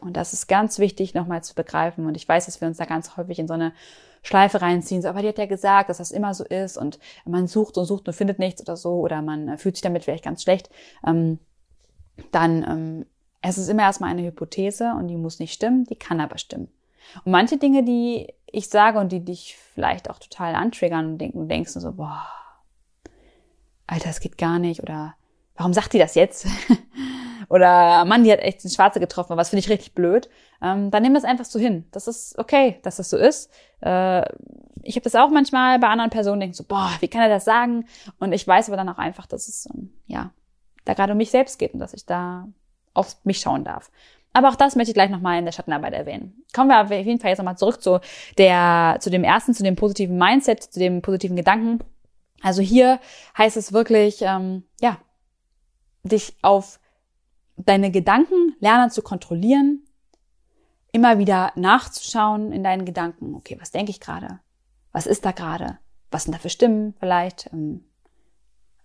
Und 0.00 0.16
das 0.16 0.32
ist 0.32 0.46
ganz 0.46 0.78
wichtig 0.78 1.14
nochmal 1.14 1.42
zu 1.42 1.54
begreifen. 1.54 2.06
Und 2.06 2.16
ich 2.16 2.28
weiß, 2.28 2.46
dass 2.46 2.60
wir 2.60 2.68
uns 2.68 2.78
da 2.78 2.84
ganz 2.84 3.16
häufig 3.16 3.38
in 3.38 3.48
so 3.48 3.54
eine 3.54 3.72
Schleife 4.22 4.62
reinziehen, 4.62 5.02
so, 5.02 5.08
aber 5.08 5.22
die 5.22 5.28
hat 5.28 5.38
ja 5.38 5.46
gesagt, 5.46 5.90
dass 5.90 5.98
das 5.98 6.10
immer 6.10 6.32
so 6.32 6.44
ist 6.44 6.78
und 6.78 6.98
man 7.26 7.46
sucht 7.46 7.76
und 7.76 7.84
sucht 7.84 8.08
und 8.08 8.14
findet 8.14 8.38
nichts 8.38 8.62
oder 8.62 8.76
so 8.76 9.00
oder 9.00 9.20
man 9.20 9.58
fühlt 9.58 9.76
sich 9.76 9.82
damit 9.82 10.04
vielleicht 10.04 10.24
ganz 10.24 10.42
schlecht. 10.42 10.70
Ähm, 11.06 11.38
dann 12.30 12.62
ähm, 12.62 13.06
es 13.46 13.58
ist 13.58 13.68
immer 13.68 13.82
erstmal 13.82 14.10
eine 14.10 14.22
Hypothese 14.22 14.94
und 14.98 15.08
die 15.08 15.16
muss 15.16 15.38
nicht 15.38 15.52
stimmen, 15.52 15.84
die 15.84 15.96
kann 15.96 16.20
aber 16.20 16.38
stimmen. 16.38 16.68
Und 17.24 17.32
manche 17.32 17.58
Dinge, 17.58 17.84
die 17.84 18.32
ich 18.50 18.70
sage 18.70 18.98
und 18.98 19.12
die 19.12 19.22
dich 19.22 19.56
vielleicht 19.74 20.08
auch 20.08 20.18
total 20.18 20.54
antriggern 20.54 21.06
und 21.06 21.18
denken, 21.18 21.46
denkst 21.48 21.74
du 21.74 21.80
so, 21.80 21.92
boah, 21.92 22.26
Alter, 23.86 24.08
das 24.08 24.20
geht 24.20 24.38
gar 24.38 24.58
nicht 24.58 24.82
oder 24.82 25.14
warum 25.56 25.74
sagt 25.74 25.92
die 25.92 25.98
das 25.98 26.14
jetzt? 26.14 26.46
oder 27.50 28.06
Mann, 28.06 28.24
die 28.24 28.32
hat 28.32 28.40
echt 28.40 28.64
den 28.64 28.70
Schwarze 28.70 28.98
getroffen, 28.98 29.36
was 29.36 29.50
finde 29.50 29.60
ich 29.60 29.68
richtig 29.68 29.94
blöd. 29.94 30.30
Ähm, 30.62 30.90
dann 30.90 31.02
nimm 31.02 31.12
das 31.12 31.24
einfach 31.24 31.44
so 31.44 31.58
hin. 31.58 31.84
Das 31.90 32.08
ist 32.08 32.38
okay, 32.38 32.78
dass 32.82 32.96
das 32.96 33.10
so 33.10 33.18
ist. 33.18 33.50
Äh, 33.82 34.22
ich 34.82 34.96
habe 34.96 35.04
das 35.04 35.14
auch 35.16 35.28
manchmal 35.28 35.78
bei 35.78 35.88
anderen 35.88 36.10
Personen, 36.10 36.40
denken 36.40 36.54
so, 36.54 36.64
boah, 36.64 36.90
wie 37.00 37.08
kann 37.08 37.20
er 37.20 37.28
das 37.28 37.44
sagen? 37.44 37.84
Und 38.18 38.32
ich 38.32 38.48
weiß 38.48 38.68
aber 38.68 38.78
dann 38.78 38.88
auch 38.88 38.98
einfach, 38.98 39.26
dass 39.26 39.48
es, 39.48 39.68
ähm, 39.74 39.92
ja, 40.06 40.30
da 40.86 40.94
gerade 40.94 41.12
um 41.12 41.18
mich 41.18 41.30
selbst 41.30 41.58
geht 41.58 41.74
und 41.74 41.80
dass 41.80 41.92
ich 41.92 42.06
da 42.06 42.48
auf 42.94 43.16
mich 43.24 43.40
schauen 43.40 43.64
darf. 43.64 43.90
Aber 44.32 44.48
auch 44.48 44.56
das 44.56 44.74
möchte 44.74 44.90
ich 44.90 44.94
gleich 44.94 45.10
nochmal 45.10 45.38
in 45.38 45.44
der 45.44 45.52
Schattenarbeit 45.52 45.92
erwähnen. 45.92 46.44
Kommen 46.52 46.68
wir 46.68 46.80
auf 46.80 46.90
jeden 46.90 47.20
Fall 47.20 47.30
jetzt 47.30 47.38
nochmal 47.38 47.56
zurück 47.56 47.80
zu 47.80 48.00
der, 48.36 48.96
zu 49.00 49.08
dem 49.08 49.22
ersten, 49.22 49.54
zu 49.54 49.62
dem 49.62 49.76
positiven 49.76 50.18
Mindset, 50.18 50.62
zu 50.62 50.80
dem 50.80 51.02
positiven 51.02 51.36
Gedanken. 51.36 51.78
Also 52.42 52.60
hier 52.60 52.98
heißt 53.38 53.56
es 53.56 53.72
wirklich, 53.72 54.22
ähm, 54.22 54.64
ja, 54.80 54.98
dich 56.02 56.36
auf 56.42 56.80
deine 57.56 57.92
Gedanken 57.92 58.56
lernen 58.58 58.90
zu 58.90 59.02
kontrollieren, 59.02 59.86
immer 60.90 61.18
wieder 61.18 61.52
nachzuschauen 61.54 62.52
in 62.52 62.64
deinen 62.64 62.84
Gedanken. 62.84 63.34
Okay, 63.36 63.56
was 63.60 63.70
denke 63.70 63.90
ich 63.90 64.00
gerade? 64.00 64.40
Was 64.92 65.06
ist 65.06 65.24
da 65.24 65.30
gerade? 65.30 65.78
Was 66.10 66.24
sind 66.24 66.34
da 66.34 66.38
für 66.38 66.50
Stimmen 66.50 66.94
vielleicht? 66.98 67.50
Ähm, 67.52 67.84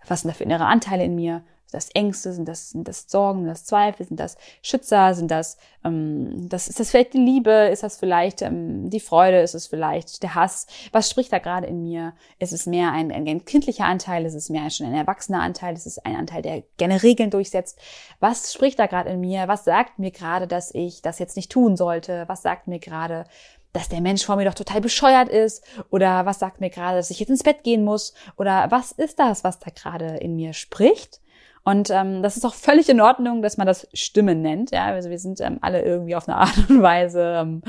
was 0.08 0.22
sind 0.22 0.30
da 0.30 0.36
für 0.36 0.44
innere 0.44 0.66
Anteile 0.66 1.04
in 1.04 1.16
mir? 1.16 1.44
Das 1.71 1.89
Ängste? 1.93 2.33
Sind 2.33 2.47
das, 2.47 2.71
sind 2.71 2.88
das 2.88 3.05
Sorgen? 3.07 3.39
Sind 3.39 3.49
das 3.49 3.65
Zweifel? 3.65 4.05
Sind 4.05 4.19
das 4.19 4.38
Schützer? 4.61 5.13
Sind 5.13 5.29
das, 5.29 5.57
ähm, 5.83 6.49
das, 6.49 6.67
ist 6.67 6.79
das 6.79 6.91
vielleicht 6.91 7.13
die 7.13 7.19
Liebe? 7.19 7.69
Ist 7.71 7.83
das 7.83 7.97
vielleicht 7.97 8.41
ähm, 8.41 8.89
die 8.89 8.99
Freude? 8.99 9.39
Ist 9.41 9.53
es 9.53 9.67
vielleicht 9.67 10.23
der 10.23 10.35
Hass? 10.35 10.67
Was 10.91 11.09
spricht 11.09 11.31
da 11.31 11.39
gerade 11.39 11.67
in 11.67 11.81
mir? 11.83 12.13
Ist 12.39 12.53
es 12.53 12.65
mehr 12.65 12.91
ein, 12.91 13.11
ein 13.11 13.45
kindlicher 13.45 13.85
Anteil? 13.85 14.25
Ist 14.25 14.35
es 14.35 14.49
mehr 14.49 14.69
schon 14.69 14.88
ein 14.88 14.95
erwachsener 14.95 15.41
Anteil? 15.41 15.75
Ist 15.75 15.85
es 15.85 15.99
ein 15.99 16.15
Anteil, 16.15 16.41
der 16.41 16.63
gerne 16.77 17.03
Regeln 17.03 17.29
durchsetzt? 17.29 17.79
Was 18.19 18.53
spricht 18.53 18.79
da 18.79 18.88
gerade 18.88 19.11
in 19.11 19.19
mir? 19.19 19.47
Was 19.47 19.63
sagt 19.63 19.99
mir 19.99 20.11
gerade, 20.11 20.47
dass 20.47 20.73
ich 20.73 21.01
das 21.01 21.19
jetzt 21.19 21.35
nicht 21.35 21.51
tun 21.51 21.77
sollte? 21.77 22.23
Was 22.27 22.41
sagt 22.41 22.67
mir 22.67 22.79
gerade, 22.79 23.25
dass 23.73 23.89
der 23.89 24.01
Mensch 24.01 24.25
vor 24.25 24.35
mir 24.35 24.45
doch 24.45 24.53
total 24.53 24.81
bescheuert 24.81 25.29
ist 25.29 25.63
oder 25.89 26.25
was 26.25 26.39
sagt 26.39 26.59
mir 26.59 26.69
gerade, 26.69 26.97
dass 26.97 27.11
ich 27.11 27.19
jetzt 27.19 27.29
ins 27.29 27.43
Bett 27.43 27.63
gehen 27.63 27.83
muss 27.83 28.13
oder 28.38 28.71
was 28.71 28.91
ist 28.91 29.19
das, 29.19 29.43
was 29.43 29.59
da 29.59 29.69
gerade 29.69 30.17
in 30.17 30.35
mir 30.35 30.53
spricht 30.53 31.21
und 31.63 31.89
ähm, 31.89 32.24
das 32.24 32.38
ist 32.38 32.46
auch 32.46 32.54
völlig 32.54 32.89
in 32.89 33.01
Ordnung, 33.01 33.42
dass 33.42 33.58
man 33.58 33.68
das 33.68 33.88
Stimmen 33.94 34.42
nennt. 34.42 34.72
Ja, 34.72 34.86
also 34.86 35.10
wir 35.10 35.20
sind 35.20 35.42
ähm, 35.42 35.60
alle 35.62 35.82
irgendwie 35.82 36.16
auf 36.16 36.28
eine 36.28 36.38
Art 36.38 36.70
und 36.70 36.82
Weise, 36.82 37.36
ähm, 37.42 37.62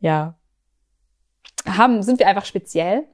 ja, 0.00 0.34
haben, 1.66 2.02
sind 2.02 2.18
wir 2.18 2.28
einfach 2.28 2.44
speziell. 2.44 3.04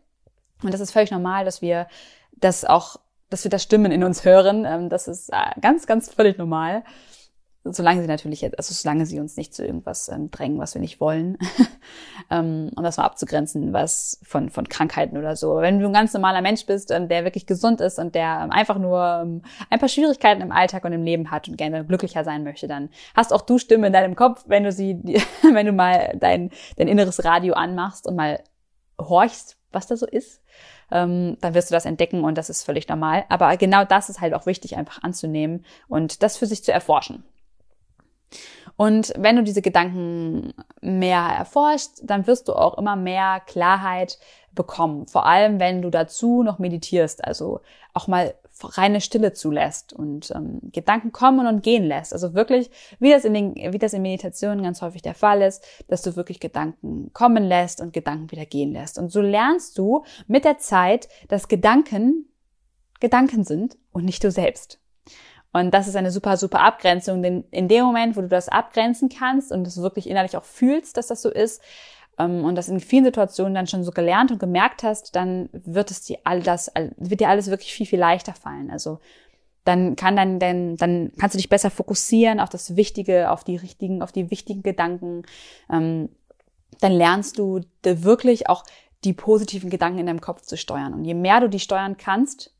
Und 0.63 0.73
das 0.73 0.81
ist 0.81 0.93
völlig 0.93 1.11
normal, 1.11 1.45
dass 1.45 1.63
wir 1.63 1.87
das 2.33 2.65
auch, 2.65 2.97
dass 3.31 3.45
wir 3.45 3.51
das 3.51 3.63
Stimmen 3.63 3.93
in 3.93 4.05
uns 4.05 4.25
hören. 4.25 4.65
Ähm, 4.65 4.89
das 4.89 5.09
ist 5.09 5.31
äh, 5.31 5.61
ganz, 5.61 5.87
ganz 5.87 6.13
völlig 6.13 6.39
normal 6.39 6.85
solange 7.73 8.03
sie 8.03 8.09
natürlich 8.09 8.41
jetzt, 8.41 8.59
also 8.59 8.75
solange 8.75 9.07
sie 9.07 9.21
uns 9.21 9.37
nicht 9.37 9.55
zu 9.55 9.65
irgendwas 9.65 10.09
ähm, 10.09 10.31
drängen, 10.31 10.59
was 10.59 10.75
wir 10.75 10.81
nicht 10.81 11.01
wollen, 11.01 11.39
ähm, 12.31 12.71
um 12.77 12.83
das 12.83 12.97
mal 12.97 13.05
abzugrenzen, 13.05 13.73
was 13.73 14.21
von 14.23 14.51
von 14.51 14.69
Krankheiten 14.69 15.17
oder 15.17 15.37
so. 15.37 15.57
Wenn 15.57 15.79
du 15.81 15.87
ein 15.87 15.93
ganz 15.93 16.13
normaler 16.13 16.43
Mensch 16.43 16.67
bist, 16.67 16.91
ähm, 16.91 17.09
der 17.09 17.25
wirklich 17.25 17.47
gesund 17.47 17.81
ist 17.81 17.99
und 17.99 18.15
der 18.15 18.41
ähm, 18.45 18.51
einfach 18.51 18.79
nur 18.79 19.21
ähm, 19.23 19.43
ein 19.71 19.79
paar 19.79 19.89
Schwierigkeiten 19.89 20.43
im 20.43 20.53
Alltag 20.53 20.85
und 20.85 20.93
im 20.93 21.05
Leben 21.05 21.31
hat 21.31 21.49
und 21.49 21.57
gerne 21.57 21.85
glücklicher 21.85 22.25
sein 22.25 22.45
möchte, 22.45 22.69
dann 22.69 22.91
hast 23.15 23.33
auch 23.33 23.43
du 23.43 23.59
Stimme 23.59 23.89
in 23.89 23.93
deinem 23.93 24.17
Kopf, 24.17 24.45
wenn 24.47 24.65
du 24.65 24.73
sie, 24.73 24.99
wenn 25.53 25.67
du 25.67 25.73
mal 25.73 26.17
dein 26.19 26.51
dein 26.77 26.89
inneres 26.89 27.25
Radio 27.25 27.55
anmachst 27.55 28.07
und 28.07 28.17
mal 28.17 28.41
horchst, 29.01 29.57
was 29.73 29.87
da 29.87 29.97
so 29.97 30.07
ist. 30.07 30.43
Ähm, 30.91 31.37
dann 31.41 31.55
wirst 31.55 31.71
du 31.71 31.75
das 31.75 31.85
entdecken 31.85 32.25
und 32.25 32.39
das 32.39 32.49
ist 32.49 32.65
völlig 32.65 32.89
normal. 32.89 33.25
Aber 33.29 33.57
genau 33.57 33.85
das 33.85 34.09
ist 34.09 34.21
halt 34.21 34.35
auch 34.35 34.47
wichtig, 34.47 34.77
einfach 34.77 35.03
anzunehmen 35.03 35.65
und 35.89 36.23
das 36.23 36.37
für 36.37 36.47
sich 36.47 36.65
zu 36.65 36.73
erforschen. 36.73 37.25
Und 38.77 39.13
wenn 39.17 39.37
du 39.37 39.43
diese 39.43 39.63
Gedanken 39.63 40.55
mehr 40.81 41.21
erforscht, 41.21 41.91
dann 42.03 42.27
wirst 42.27 42.49
du 42.49 42.53
auch 42.53 42.79
immer 42.79 42.97
mehr 42.97 43.41
Klarheit 43.47 44.19
bekommen. 44.53 45.07
Vor 45.07 45.27
allem, 45.27 45.59
wenn 45.61 45.83
du 45.83 45.91
dazu 45.91 46.43
noch 46.43 46.59
meditierst, 46.59 47.25
also 47.25 47.61
auch 47.93 48.07
mal 48.07 48.35
reine 48.63 49.01
Stille 49.01 49.33
zulässt 49.33 49.93
und 49.93 50.33
ähm, 50.33 50.61
Gedanken 50.73 51.13
kommen 51.13 51.47
und 51.47 51.63
gehen 51.63 51.85
lässt. 51.85 52.13
Also 52.13 52.35
wirklich, 52.35 52.71
wie 52.99 53.11
das 53.11 53.25
in 53.25 53.35
den, 53.35 53.55
wie 53.55 53.79
das 53.79 53.93
in 53.93 54.03
Meditationen 54.03 54.65
ganz 54.65 54.83
häufig 54.83 55.03
der 55.03 55.15
Fall 55.15 55.43
ist, 55.43 55.65
dass 55.89 56.03
du 56.03 56.17
wirklich 56.17 56.41
Gedanken 56.41 57.13
kommen 57.13 57.45
lässt 57.45 57.81
und 57.81 57.93
Gedanken 57.93 58.31
wieder 58.31 58.47
gehen 58.47 58.73
lässt. 58.73 58.99
Und 58.99 59.11
so 59.11 59.21
lernst 59.21 59.79
du 59.79 60.05
mit 60.27 60.45
der 60.45 60.59
Zeit, 60.59 61.09
dass 61.29 61.49
Gedanken 61.49 62.29
Gedanken 63.01 63.45
sind 63.45 63.79
und 63.93 64.05
nicht 64.05 64.25
du 64.25 64.31
selbst. 64.31 64.81
Und 65.53 65.73
das 65.73 65.89
ist 65.89 65.97
eine 65.97 66.11
super, 66.11 66.37
super 66.37 66.61
Abgrenzung, 66.61 67.23
denn 67.23 67.45
in 67.51 67.69
dem 67.69 67.85
Moment, 67.85 68.17
wo 68.17 68.21
du 68.21 68.29
das 68.29 68.49
abgrenzen 68.49 69.09
kannst 69.09 69.51
und 69.51 69.67
es 69.67 69.81
wirklich 69.81 70.09
innerlich 70.09 70.37
auch 70.37 70.45
fühlst, 70.45 70.97
dass 70.97 71.07
das 71.07 71.23
so 71.23 71.31
ist, 71.31 71.63
ähm, 72.19 72.45
und 72.45 72.57
das 72.57 72.69
in 72.69 72.81
vielen 72.81 73.05
Situationen 73.05 73.55
dann 73.55 73.67
schon 73.67 73.85
so 73.85 73.93
gelernt 73.93 74.31
und 74.31 74.39
gemerkt 74.39 74.83
hast, 74.83 75.17
dann 75.17 75.49
wird 75.53 75.91
es 75.91 76.03
dir 76.03 76.19
all 76.25 76.43
das, 76.43 76.71
wird 76.97 77.21
dir 77.21 77.29
alles 77.29 77.49
wirklich 77.49 77.73
viel, 77.73 77.87
viel 77.87 77.99
leichter 77.99 78.35
fallen. 78.35 78.71
Also, 78.71 78.99
dann 79.65 79.97
kann 79.97 80.17
dann, 80.17 80.39
dann, 80.39 80.77
dann 80.77 81.13
kannst 81.19 81.35
du 81.35 81.39
dich 81.39 81.51
besser 81.51 81.71
fokussieren 81.71 82.41
auf 82.41 82.49
das 82.49 82.77
Wichtige, 82.77 83.31
auf 83.31 83.45
die 83.45 83.57
richtigen, 83.57 84.03
auf 84.03 84.13
die 84.13 84.31
wichtigen 84.31 84.63
Gedanken. 84.63 85.23
Ähm, 85.71 86.09
dann 86.81 86.93
lernst 86.93 87.39
du 87.39 87.61
wirklich 87.83 88.49
auch 88.49 88.65
die 89.05 89.13
positiven 89.13 89.71
Gedanken 89.71 89.99
in 89.99 90.07
deinem 90.07 90.21
Kopf 90.21 90.43
zu 90.43 90.57
steuern. 90.57 90.95
Und 90.95 91.05
je 91.05 91.15
mehr 91.15 91.41
du 91.41 91.49
die 91.49 91.61
steuern 91.61 91.97
kannst, 91.97 92.55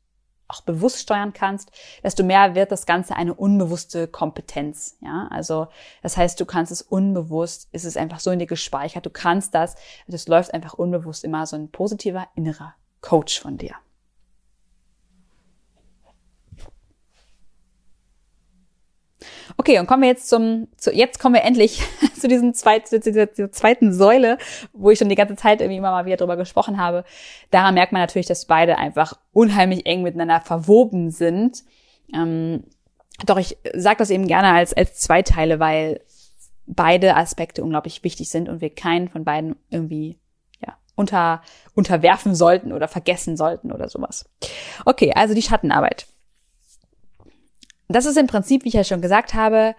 auch 0.49 0.61
bewusst 0.61 0.99
steuern 0.99 1.33
kannst, 1.33 1.71
desto 2.03 2.23
mehr 2.23 2.55
wird 2.55 2.71
das 2.71 2.85
Ganze 2.85 3.15
eine 3.15 3.33
unbewusste 3.33 4.07
Kompetenz. 4.07 4.97
Ja, 5.01 5.27
also 5.31 5.67
das 6.03 6.17
heißt, 6.17 6.39
du 6.39 6.45
kannst 6.45 6.71
es 6.71 6.81
unbewusst, 6.81 7.69
ist 7.71 7.85
es 7.85 7.95
einfach 7.95 8.19
so 8.19 8.31
in 8.31 8.39
dir 8.39 8.47
gespeichert. 8.47 9.05
Du 9.05 9.09
kannst 9.09 9.55
das, 9.55 9.75
das 10.07 10.27
läuft 10.27 10.53
einfach 10.53 10.73
unbewusst 10.73 11.23
immer 11.23 11.45
so 11.45 11.55
ein 11.55 11.69
positiver 11.69 12.27
innerer 12.35 12.73
Coach 13.01 13.39
von 13.39 13.57
dir. 13.57 13.75
Okay, 19.57 19.79
und 19.79 19.87
kommen 19.87 20.03
wir 20.03 20.09
jetzt 20.09 20.29
zum, 20.29 20.67
zu, 20.77 20.91
jetzt 20.91 21.19
kommen 21.19 21.35
wir 21.35 21.43
endlich 21.43 21.81
zu 22.19 22.27
diesem 22.27 22.53
zweit, 22.53 22.87
zu 22.87 22.99
dieser, 22.99 23.25
dieser 23.25 23.51
zweiten 23.51 23.93
Säule, 23.93 24.37
wo 24.73 24.89
ich 24.91 24.99
schon 24.99 25.09
die 25.09 25.15
ganze 25.15 25.35
Zeit 25.35 25.61
irgendwie 25.61 25.77
immer 25.77 25.91
mal 25.91 26.05
wieder 26.05 26.17
drüber 26.17 26.37
gesprochen 26.37 26.77
habe. 26.79 27.03
Daran 27.51 27.73
merkt 27.73 27.91
man 27.91 28.01
natürlich, 28.01 28.27
dass 28.27 28.45
beide 28.45 28.77
einfach 28.77 29.13
unheimlich 29.33 29.85
eng 29.85 30.03
miteinander 30.03 30.41
verwoben 30.41 31.11
sind. 31.11 31.63
Ähm, 32.13 32.63
doch 33.25 33.37
ich 33.37 33.57
sage 33.73 33.97
das 33.97 34.09
eben 34.09 34.27
gerne 34.27 34.53
als, 34.53 34.73
als 34.73 34.95
zwei 34.95 35.21
Teile, 35.21 35.59
weil 35.59 36.01
beide 36.65 37.15
Aspekte 37.15 37.63
unglaublich 37.63 38.03
wichtig 38.03 38.29
sind 38.29 38.47
und 38.47 38.61
wir 38.61 38.73
keinen 38.73 39.09
von 39.09 39.25
beiden 39.25 39.55
irgendwie 39.69 40.19
ja, 40.65 40.77
unter, 40.95 41.41
unterwerfen 41.73 42.35
sollten 42.35 42.71
oder 42.71 42.87
vergessen 42.87 43.35
sollten 43.35 43.71
oder 43.71 43.89
sowas. 43.89 44.29
Okay, 44.85 45.11
also 45.13 45.33
die 45.33 45.41
Schattenarbeit 45.41 46.07
das 47.89 48.05
ist 48.05 48.17
im 48.17 48.27
Prinzip, 48.27 48.63
wie 48.63 48.69
ich 48.69 48.75
ja 48.75 48.83
schon 48.83 49.01
gesagt 49.01 49.33
habe, 49.33 49.75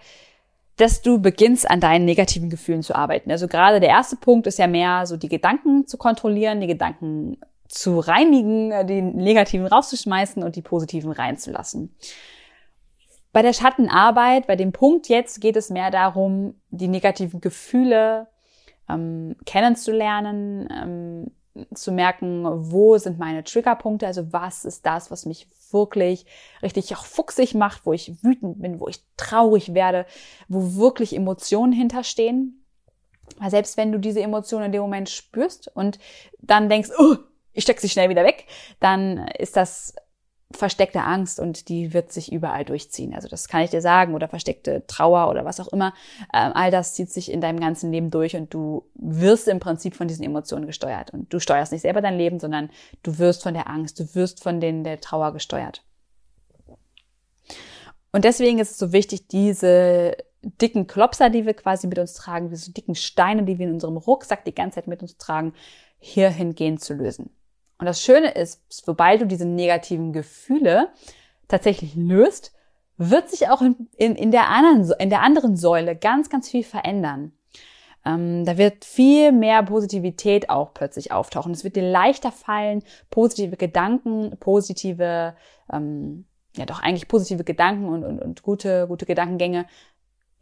dass 0.77 1.01
du 1.01 1.19
beginnst, 1.19 1.69
an 1.69 1.79
deinen 1.79 2.05
negativen 2.05 2.49
Gefühlen 2.49 2.83
zu 2.83 2.95
arbeiten. 2.95 3.31
Also 3.31 3.47
gerade 3.47 3.79
der 3.79 3.89
erste 3.89 4.15
Punkt 4.15 4.47
ist 4.47 4.59
ja 4.59 4.67
mehr 4.67 5.05
so 5.05 5.17
die 5.17 5.29
Gedanken 5.29 5.87
zu 5.87 5.97
kontrollieren, 5.97 6.59
die 6.59 6.67
Gedanken 6.67 7.37
zu 7.67 7.99
reinigen, 7.99 8.87
die 8.87 9.01
negativen 9.01 9.65
rauszuschmeißen 9.65 10.43
und 10.43 10.55
die 10.55 10.61
positiven 10.61 11.11
reinzulassen. 11.11 11.95
Bei 13.31 13.41
der 13.41 13.53
Schattenarbeit, 13.53 14.47
bei 14.47 14.57
dem 14.57 14.73
Punkt 14.73 15.07
jetzt 15.07 15.39
geht 15.39 15.55
es 15.55 15.69
mehr 15.69 15.89
darum, 15.89 16.55
die 16.69 16.89
negativen 16.89 17.39
Gefühle 17.39 18.27
ähm, 18.89 19.37
kennenzulernen, 19.45 20.67
ähm, 20.69 21.31
zu 21.73 21.91
merken, 21.91 22.45
wo 22.71 22.97
sind 22.97 23.19
meine 23.19 23.43
Triggerpunkte, 23.43 24.07
also 24.07 24.31
was 24.31 24.65
ist 24.65 24.85
das, 24.85 25.11
was 25.11 25.25
mich 25.25 25.47
wirklich 25.71 26.25
richtig 26.61 26.95
auch 26.95 27.05
fuchsig 27.05 27.53
macht, 27.55 27.85
wo 27.85 27.93
ich 27.93 28.23
wütend 28.23 28.61
bin, 28.61 28.79
wo 28.79 28.87
ich 28.87 29.03
traurig 29.17 29.73
werde, 29.73 30.05
wo 30.47 30.75
wirklich 30.75 31.15
Emotionen 31.15 31.73
hinterstehen. 31.73 32.65
Weil 33.37 33.49
selbst 33.49 33.77
wenn 33.77 33.91
du 33.91 33.99
diese 33.99 34.21
Emotionen 34.21 34.65
in 34.65 34.71
dem 34.71 34.81
Moment 34.81 35.09
spürst 35.09 35.69
und 35.73 35.99
dann 36.39 36.69
denkst, 36.69 36.89
oh, 36.97 37.15
ich 37.53 37.63
steck 37.63 37.79
sie 37.79 37.89
schnell 37.89 38.09
wieder 38.09 38.23
weg, 38.23 38.47
dann 38.79 39.27
ist 39.37 39.57
das 39.57 39.95
versteckte 40.53 41.01
Angst 41.01 41.39
und 41.39 41.69
die 41.69 41.93
wird 41.93 42.11
sich 42.11 42.31
überall 42.31 42.65
durchziehen. 42.65 43.13
Also 43.13 43.27
das 43.27 43.47
kann 43.47 43.61
ich 43.61 43.69
dir 43.69 43.81
sagen 43.81 44.13
oder 44.13 44.27
versteckte 44.27 44.85
Trauer 44.87 45.29
oder 45.29 45.45
was 45.45 45.59
auch 45.59 45.67
immer. 45.69 45.93
Ähm, 46.33 46.51
all 46.53 46.71
das 46.71 46.93
zieht 46.93 47.09
sich 47.09 47.31
in 47.31 47.41
deinem 47.41 47.59
ganzen 47.59 47.91
Leben 47.91 48.11
durch 48.11 48.35
und 48.35 48.53
du 48.53 48.85
wirst 48.95 49.47
im 49.47 49.59
Prinzip 49.59 49.95
von 49.95 50.07
diesen 50.07 50.23
Emotionen 50.23 50.67
gesteuert. 50.67 51.11
Und 51.11 51.33
du 51.33 51.39
steuerst 51.39 51.71
nicht 51.71 51.81
selber 51.81 52.01
dein 52.01 52.17
Leben, 52.17 52.39
sondern 52.39 52.69
du 53.03 53.17
wirst 53.17 53.43
von 53.43 53.53
der 53.53 53.69
Angst, 53.69 53.99
du 53.99 54.15
wirst 54.15 54.43
von 54.43 54.59
den, 54.59 54.83
der 54.83 55.01
Trauer 55.01 55.33
gesteuert. 55.33 55.83
Und 58.11 58.25
deswegen 58.25 58.59
ist 58.59 58.71
es 58.71 58.77
so 58.77 58.91
wichtig, 58.91 59.27
diese 59.27 60.17
dicken 60.43 60.87
Klopser, 60.87 61.29
die 61.29 61.45
wir 61.45 61.53
quasi 61.53 61.87
mit 61.87 61.99
uns 61.99 62.13
tragen, 62.13 62.49
diese 62.49 62.71
dicken 62.71 62.95
Steine, 62.95 63.43
die 63.43 63.59
wir 63.59 63.67
in 63.67 63.73
unserem 63.73 63.97
Rucksack 63.97 64.43
die 64.45 64.55
ganze 64.55 64.75
Zeit 64.75 64.87
mit 64.87 65.01
uns 65.01 65.17
tragen, 65.17 65.53
hier 65.99 66.29
hingehend 66.29 66.81
zu 66.81 66.93
lösen. 66.93 67.29
Und 67.81 67.87
das 67.87 68.03
Schöne 68.03 68.29
ist, 68.29 68.61
sobald 68.69 69.21
du 69.21 69.25
diese 69.25 69.47
negativen 69.47 70.13
Gefühle 70.13 70.89
tatsächlich 71.47 71.95
löst, 71.95 72.53
wird 72.97 73.27
sich 73.31 73.49
auch 73.49 73.63
in, 73.63 73.87
in, 73.97 74.15
in, 74.15 74.29
der, 74.29 74.49
anderen, 74.49 74.93
in 74.99 75.09
der 75.09 75.23
anderen 75.23 75.57
Säule 75.57 75.95
ganz, 75.95 76.29
ganz 76.29 76.47
viel 76.47 76.63
verändern. 76.63 77.31
Ähm, 78.05 78.45
da 78.45 78.59
wird 78.59 78.85
viel 78.85 79.31
mehr 79.31 79.63
Positivität 79.63 80.51
auch 80.51 80.75
plötzlich 80.75 81.11
auftauchen. 81.11 81.53
Es 81.53 81.63
wird 81.63 81.75
dir 81.75 81.89
leichter 81.89 82.31
fallen, 82.31 82.83
positive 83.09 83.57
Gedanken, 83.57 84.37
positive, 84.39 85.33
ähm, 85.73 86.25
ja 86.55 86.67
doch 86.67 86.83
eigentlich 86.83 87.07
positive 87.07 87.43
Gedanken 87.43 87.89
und, 87.89 88.03
und, 88.03 88.21
und 88.21 88.43
gute, 88.43 88.85
gute 88.87 89.07
Gedankengänge 89.07 89.65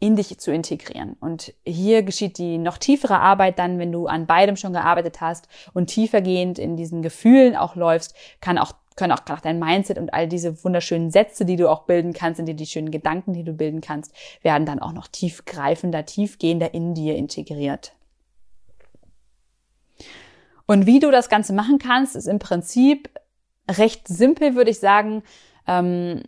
in 0.00 0.16
dich 0.16 0.38
zu 0.38 0.50
integrieren. 0.50 1.16
Und 1.20 1.52
hier 1.64 2.02
geschieht 2.02 2.38
die 2.38 2.58
noch 2.58 2.78
tiefere 2.78 3.20
Arbeit 3.20 3.58
dann, 3.58 3.78
wenn 3.78 3.92
du 3.92 4.06
an 4.06 4.26
beidem 4.26 4.56
schon 4.56 4.72
gearbeitet 4.72 5.20
hast 5.20 5.46
und 5.74 5.86
tiefergehend 5.86 6.58
in 6.58 6.76
diesen 6.76 7.02
Gefühlen 7.02 7.54
auch 7.54 7.76
läufst, 7.76 8.14
kann 8.40 8.58
auch 8.58 8.72
können 8.96 9.12
auch, 9.12 9.22
auch 9.30 9.40
dein 9.40 9.58
Mindset 9.58 9.96
und 9.96 10.12
all 10.12 10.28
diese 10.28 10.62
wunderschönen 10.62 11.10
Sätze, 11.10 11.46
die 11.46 11.56
du 11.56 11.70
auch 11.70 11.84
bilden 11.84 12.12
kannst, 12.12 12.38
in 12.38 12.44
dir 12.44 12.54
die 12.54 12.66
schönen 12.66 12.90
Gedanken, 12.90 13.32
die 13.32 13.44
du 13.44 13.54
bilden 13.54 13.80
kannst, 13.80 14.12
werden 14.42 14.66
dann 14.66 14.78
auch 14.78 14.92
noch 14.92 15.08
tiefgreifender, 15.08 16.04
tiefgehender 16.04 16.74
in 16.74 16.92
dir 16.92 17.16
integriert. 17.16 17.92
Und 20.66 20.86
wie 20.86 21.00
du 21.00 21.10
das 21.10 21.30
Ganze 21.30 21.54
machen 21.54 21.78
kannst, 21.78 22.14
ist 22.14 22.28
im 22.28 22.38
Prinzip 22.38 23.08
recht 23.70 24.06
simpel, 24.06 24.54
würde 24.54 24.70
ich 24.70 24.80
sagen. 24.80 25.22
Ähm, 25.66 26.22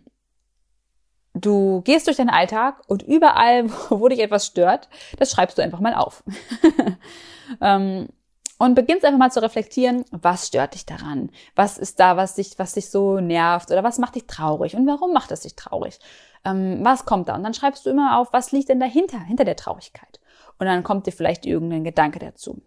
Du 1.33 1.81
gehst 1.81 2.07
durch 2.07 2.17
deinen 2.17 2.29
Alltag 2.29 2.81
und 2.87 3.01
überall, 3.03 3.69
wo 3.89 4.07
dich 4.07 4.19
etwas 4.19 4.45
stört, 4.45 4.89
das 5.17 5.31
schreibst 5.31 5.57
du 5.57 5.61
einfach 5.61 5.79
mal 5.79 5.95
auf. 5.95 6.23
ähm, 7.61 8.09
und 8.59 8.75
beginnst 8.75 9.03
einfach 9.03 9.19
mal 9.19 9.31
zu 9.31 9.41
reflektieren, 9.41 10.05
was 10.11 10.47
stört 10.47 10.75
dich 10.75 10.85
daran? 10.85 11.31
Was 11.55 11.77
ist 11.77 11.99
da, 11.99 12.15
was 12.17 12.35
dich, 12.35 12.57
was 12.57 12.73
dich 12.73 12.89
so 12.89 13.19
nervt 13.19 13.71
oder 13.71 13.83
was 13.83 13.97
macht 13.97 14.15
dich 14.15 14.27
traurig 14.27 14.75
und 14.75 14.87
warum 14.87 15.11
macht 15.11 15.31
es 15.31 15.41
dich 15.41 15.55
traurig? 15.55 15.99
Ähm, 16.45 16.79
was 16.81 17.05
kommt 17.05 17.29
da? 17.29 17.35
Und 17.35 17.43
dann 17.43 17.53
schreibst 17.53 17.85
du 17.85 17.89
immer 17.89 18.19
auf, 18.19 18.31
was 18.31 18.51
liegt 18.51 18.69
denn 18.69 18.79
dahinter, 18.79 19.19
hinter 19.19 19.43
der 19.43 19.55
Traurigkeit? 19.55 20.19
Und 20.59 20.67
dann 20.67 20.83
kommt 20.83 21.07
dir 21.07 21.11
vielleicht 21.11 21.45
irgendein 21.45 21.83
Gedanke 21.83 22.19
dazu. 22.19 22.61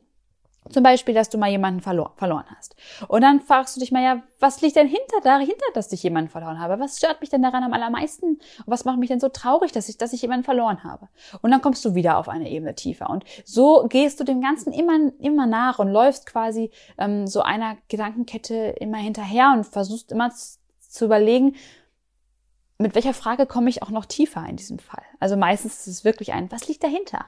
Zum 0.71 0.83
Beispiel, 0.83 1.15
dass 1.15 1.29
du 1.31 1.39
mal 1.39 1.51
jemanden 1.51 1.81
verlor 1.81 2.13
verloren 2.17 2.45
hast. 2.57 2.77
Und 3.09 3.23
dann 3.23 3.41
fragst 3.41 3.77
du 3.77 3.81
dich 3.81 3.93
mal, 3.93 4.03
ja, 4.03 4.23
was 4.39 4.61
liegt 4.61 4.77
denn 4.77 4.87
hinter, 4.87 5.21
dahinter, 5.23 5.67
dass 5.75 5.93
ich 5.93 6.03
jemanden 6.03 6.31
verloren 6.31 6.61
habe? 6.61 6.79
Was 6.79 6.99
stört 6.99 7.21
mich 7.21 7.31
denn 7.31 7.43
daran 7.43 7.63
am 7.63 7.73
allermeisten? 7.73 8.27
Und 8.27 8.67
was 8.67 8.85
macht 8.85 8.99
mich 8.99 9.09
denn 9.09 9.21
so 9.21 9.29
traurig, 9.29 9.73
dass 9.73 9.89
ich, 9.89 9.99
dass 9.99 10.13
ich 10.13 10.23
jemanden 10.23 10.45
verloren 10.45 10.85
habe? 10.85 11.09
Und 11.43 11.51
dann 11.51 11.63
kommst 11.63 11.85
du 11.85 11.95
wieder 11.95 12.19
auf 12.19 12.29
eine 12.29 12.51
Ebene 12.51 12.75
tiefer. 12.75 13.11
Und 13.11 13.25
so 13.45 13.87
gehst 13.89 14.21
du 14.21 14.25
dem 14.25 14.41
Ganzen 14.41 14.73
immer, 14.73 15.13
immer 15.19 15.47
nach 15.47 15.79
und 15.79 15.89
läufst 15.89 16.27
quasi 16.27 16.71
ähm, 16.99 17.27
so 17.27 17.43
einer 17.43 17.77
Gedankenkette 17.89 18.77
immer 18.81 18.99
hinterher 18.99 19.53
und 19.55 19.65
versuchst 19.65 20.13
immer 20.13 20.31
zu 20.81 21.05
überlegen, 21.05 21.57
mit 22.79 22.95
welcher 22.95 23.15
Frage 23.15 23.47
komme 23.47 23.71
ich 23.71 23.83
auch 23.83 23.91
noch 23.91 24.05
tiefer 24.05 24.45
in 24.47 24.57
diesem 24.57 24.79
Fall? 24.79 25.03
Also 25.19 25.37
meistens 25.37 25.81
ist 25.81 25.87
es 25.87 26.05
wirklich 26.05 26.33
ein, 26.33 26.51
was 26.53 26.69
liegt 26.69 26.85
dahinter? 26.85 27.25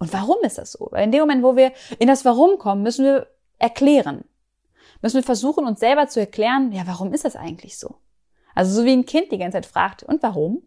Und 0.00 0.12
warum 0.14 0.38
ist 0.42 0.58
das 0.58 0.72
so? 0.72 0.88
Weil 0.90 1.04
in 1.04 1.12
dem 1.12 1.20
Moment, 1.20 1.44
wo 1.44 1.54
wir 1.54 1.72
in 1.98 2.08
das 2.08 2.24
Warum 2.24 2.58
kommen, 2.58 2.82
müssen 2.82 3.04
wir 3.04 3.26
erklären. 3.58 4.24
Müssen 5.02 5.16
wir 5.16 5.22
versuchen, 5.22 5.66
uns 5.66 5.78
selber 5.78 6.08
zu 6.08 6.18
erklären, 6.18 6.72
ja, 6.72 6.86
warum 6.86 7.12
ist 7.12 7.24
das 7.24 7.36
eigentlich 7.36 7.78
so? 7.78 7.96
Also 8.54 8.74
so 8.74 8.84
wie 8.84 8.92
ein 8.92 9.06
Kind 9.06 9.30
die 9.30 9.38
ganze 9.38 9.56
Zeit 9.56 9.66
fragt, 9.66 10.02
und 10.02 10.22
warum? 10.22 10.62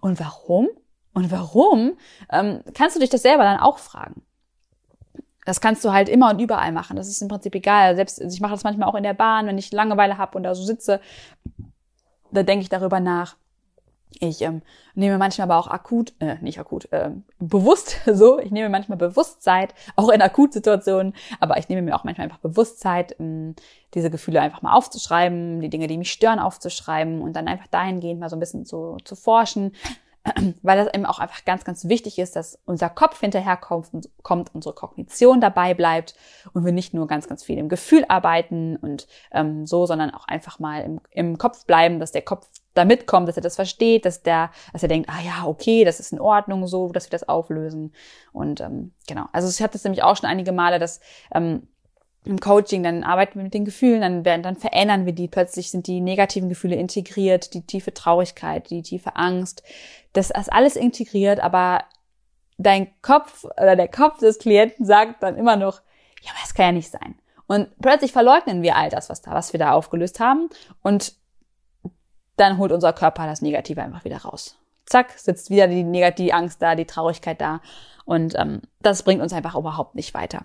Und 0.00 0.18
warum? 0.18 0.68
Und 1.12 1.30
warum? 1.30 1.98
Ähm, 2.30 2.62
kannst 2.74 2.96
du 2.96 3.00
dich 3.00 3.10
das 3.10 3.22
selber 3.22 3.44
dann 3.44 3.60
auch 3.60 3.78
fragen. 3.78 4.22
Das 5.44 5.60
kannst 5.60 5.84
du 5.84 5.92
halt 5.92 6.08
immer 6.08 6.30
und 6.30 6.40
überall 6.40 6.72
machen. 6.72 6.96
Das 6.96 7.08
ist 7.08 7.22
im 7.22 7.28
Prinzip 7.28 7.54
egal. 7.54 7.96
Selbst 7.96 8.20
also 8.20 8.34
ich 8.34 8.40
mache 8.40 8.52
das 8.52 8.64
manchmal 8.64 8.88
auch 8.88 8.94
in 8.94 9.02
der 9.02 9.14
Bahn, 9.14 9.46
wenn 9.46 9.58
ich 9.58 9.72
Langeweile 9.72 10.18
habe 10.18 10.36
und 10.36 10.42
da 10.42 10.54
so 10.54 10.62
sitze, 10.62 11.00
da 12.30 12.42
denke 12.42 12.62
ich 12.62 12.68
darüber 12.68 13.00
nach. 13.00 13.36
Ich 14.20 14.42
ähm, 14.42 14.62
nehme 14.94 15.18
manchmal 15.18 15.50
aber 15.50 15.58
auch 15.58 15.68
akut, 15.68 16.12
äh, 16.18 16.36
nicht 16.40 16.58
akut, 16.58 16.90
äh, 16.92 17.10
bewusst 17.38 18.00
so, 18.06 18.38
ich 18.38 18.50
nehme 18.50 18.68
manchmal 18.68 18.98
bewusst 18.98 19.42
Zeit, 19.42 19.74
auch 19.96 20.08
in 20.08 20.22
Akutsituationen, 20.22 21.14
aber 21.40 21.58
ich 21.58 21.68
nehme 21.68 21.82
mir 21.82 21.94
auch 21.94 22.04
manchmal 22.04 22.24
einfach 22.26 22.38
bewusst 22.38 22.80
Zeit, 22.80 23.14
ähm, 23.20 23.54
diese 23.94 24.10
Gefühle 24.10 24.40
einfach 24.40 24.62
mal 24.62 24.72
aufzuschreiben, 24.74 25.60
die 25.60 25.70
Dinge, 25.70 25.86
die 25.86 25.98
mich 25.98 26.10
stören, 26.10 26.38
aufzuschreiben 26.38 27.20
und 27.20 27.34
dann 27.34 27.48
einfach 27.48 27.68
dahingehend 27.68 28.20
mal 28.20 28.28
so 28.28 28.36
ein 28.36 28.40
bisschen 28.40 28.66
zu, 28.66 28.96
zu 29.04 29.14
forschen, 29.14 29.72
weil 30.62 30.78
das 30.78 30.92
eben 30.94 31.06
auch 31.06 31.18
einfach 31.18 31.44
ganz, 31.44 31.64
ganz 31.64 31.88
wichtig 31.88 32.18
ist, 32.18 32.36
dass 32.36 32.58
unser 32.64 32.88
Kopf 32.88 33.20
hinterherkommt 33.20 33.92
und 33.92 34.08
kommt, 34.22 34.54
unsere 34.54 34.74
Kognition 34.74 35.40
dabei 35.40 35.74
bleibt 35.74 36.14
und 36.52 36.64
wir 36.64 36.72
nicht 36.72 36.94
nur 36.94 37.06
ganz, 37.06 37.28
ganz 37.28 37.44
viel 37.44 37.58
im 37.58 37.68
Gefühl 37.68 38.04
arbeiten 38.08 38.76
und 38.76 39.06
ähm, 39.32 39.66
so, 39.66 39.86
sondern 39.86 40.10
auch 40.10 40.26
einfach 40.26 40.58
mal 40.58 40.82
im, 40.82 41.00
im 41.10 41.38
Kopf 41.38 41.64
bleiben, 41.66 42.00
dass 42.00 42.12
der 42.12 42.22
Kopf 42.22 42.46
da 42.74 42.84
mitkommt, 42.84 43.28
dass 43.28 43.36
er 43.36 43.42
das 43.42 43.56
versteht, 43.56 44.04
dass 44.04 44.22
der, 44.22 44.50
dass 44.72 44.82
er 44.82 44.88
denkt, 44.88 45.10
ah 45.10 45.20
ja, 45.20 45.46
okay, 45.46 45.84
das 45.84 46.00
ist 46.00 46.12
in 46.12 46.20
Ordnung, 46.20 46.66
so, 46.66 46.90
dass 46.92 47.06
wir 47.06 47.10
das 47.10 47.28
auflösen. 47.28 47.92
Und 48.32 48.60
ähm, 48.60 48.92
genau, 49.06 49.26
also 49.32 49.48
ich 49.48 49.60
hatte 49.62 49.76
es 49.76 49.84
nämlich 49.84 50.02
auch 50.02 50.16
schon 50.16 50.28
einige 50.28 50.52
Male, 50.52 50.78
dass 50.78 51.00
ähm, 51.34 51.66
im 52.24 52.40
Coaching, 52.40 52.82
dann 52.82 53.04
arbeiten 53.04 53.36
wir 53.36 53.44
mit 53.44 53.54
den 53.54 53.64
Gefühlen, 53.64 54.00
dann 54.00 54.24
werden, 54.24 54.42
dann 54.42 54.56
verändern 54.56 55.06
wir 55.06 55.12
die. 55.12 55.28
Plötzlich 55.28 55.70
sind 55.70 55.86
die 55.86 56.00
negativen 56.00 56.48
Gefühle 56.48 56.76
integriert, 56.76 57.54
die 57.54 57.62
tiefe 57.62 57.94
Traurigkeit, 57.94 58.70
die 58.70 58.82
tiefe 58.82 59.16
Angst. 59.16 59.62
Das 60.12 60.30
ist 60.30 60.52
alles 60.52 60.76
integriert, 60.76 61.40
aber 61.40 61.84
dein 62.58 62.88
Kopf 63.02 63.44
oder 63.44 63.76
der 63.76 63.88
Kopf 63.88 64.18
des 64.18 64.38
Klienten 64.38 64.84
sagt 64.84 65.22
dann 65.22 65.36
immer 65.36 65.56
noch, 65.56 65.80
ja, 66.22 66.30
aber 66.30 66.40
das 66.42 66.54
kann 66.54 66.66
ja 66.66 66.72
nicht 66.72 66.90
sein. 66.90 67.14
Und 67.46 67.68
plötzlich 67.80 68.12
verleugnen 68.12 68.62
wir 68.62 68.76
all 68.76 68.90
das, 68.90 69.08
was 69.08 69.22
da, 69.22 69.32
was 69.32 69.52
wir 69.52 69.58
da 69.58 69.72
aufgelöst 69.72 70.20
haben. 70.20 70.50
Und 70.82 71.14
dann 72.36 72.58
holt 72.58 72.72
unser 72.72 72.92
Körper 72.92 73.26
das 73.26 73.40
Negative 73.40 73.82
einfach 73.82 74.04
wieder 74.04 74.18
raus. 74.18 74.58
Zack, 74.86 75.12
sitzt 75.18 75.50
wieder 75.50 75.66
die 75.66 75.82
negative 75.82 76.34
Angst 76.34 76.60
da, 76.60 76.74
die 76.74 76.84
Traurigkeit 76.84 77.40
da. 77.40 77.60
Und 78.04 78.38
ähm, 78.38 78.62
das 78.80 79.02
bringt 79.02 79.22
uns 79.22 79.32
einfach 79.32 79.54
überhaupt 79.54 79.94
nicht 79.94 80.14
weiter. 80.14 80.44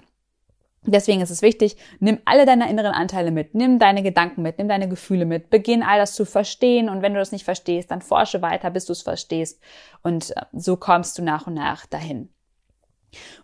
Deswegen 0.85 1.21
ist 1.21 1.29
es 1.29 1.41
wichtig, 1.41 1.77
nimm 1.99 2.19
alle 2.25 2.45
deine 2.45 2.69
inneren 2.69 2.91
Anteile 2.91 3.31
mit, 3.31 3.55
nimm 3.55 3.79
deine 3.79 4.03
Gedanken 4.03 4.41
mit, 4.41 4.57
nimm 4.57 4.67
deine 4.67 4.89
Gefühle 4.89 5.25
mit, 5.25 5.49
beginn 5.49 5.81
all 5.81 5.97
das 5.97 6.13
zu 6.13 6.25
verstehen 6.25 6.89
und 6.89 7.01
wenn 7.01 7.13
du 7.13 7.19
das 7.19 7.31
nicht 7.31 7.45
verstehst, 7.45 7.89
dann 7.89 8.01
forsche 8.01 8.41
weiter, 8.41 8.69
bis 8.69 8.85
du 8.85 8.91
es 8.91 9.01
verstehst 9.01 9.61
und 10.01 10.35
äh, 10.35 10.45
so 10.51 10.75
kommst 10.75 11.17
du 11.17 11.23
nach 11.23 11.47
und 11.47 11.53
nach 11.53 11.85
dahin. 11.85 12.29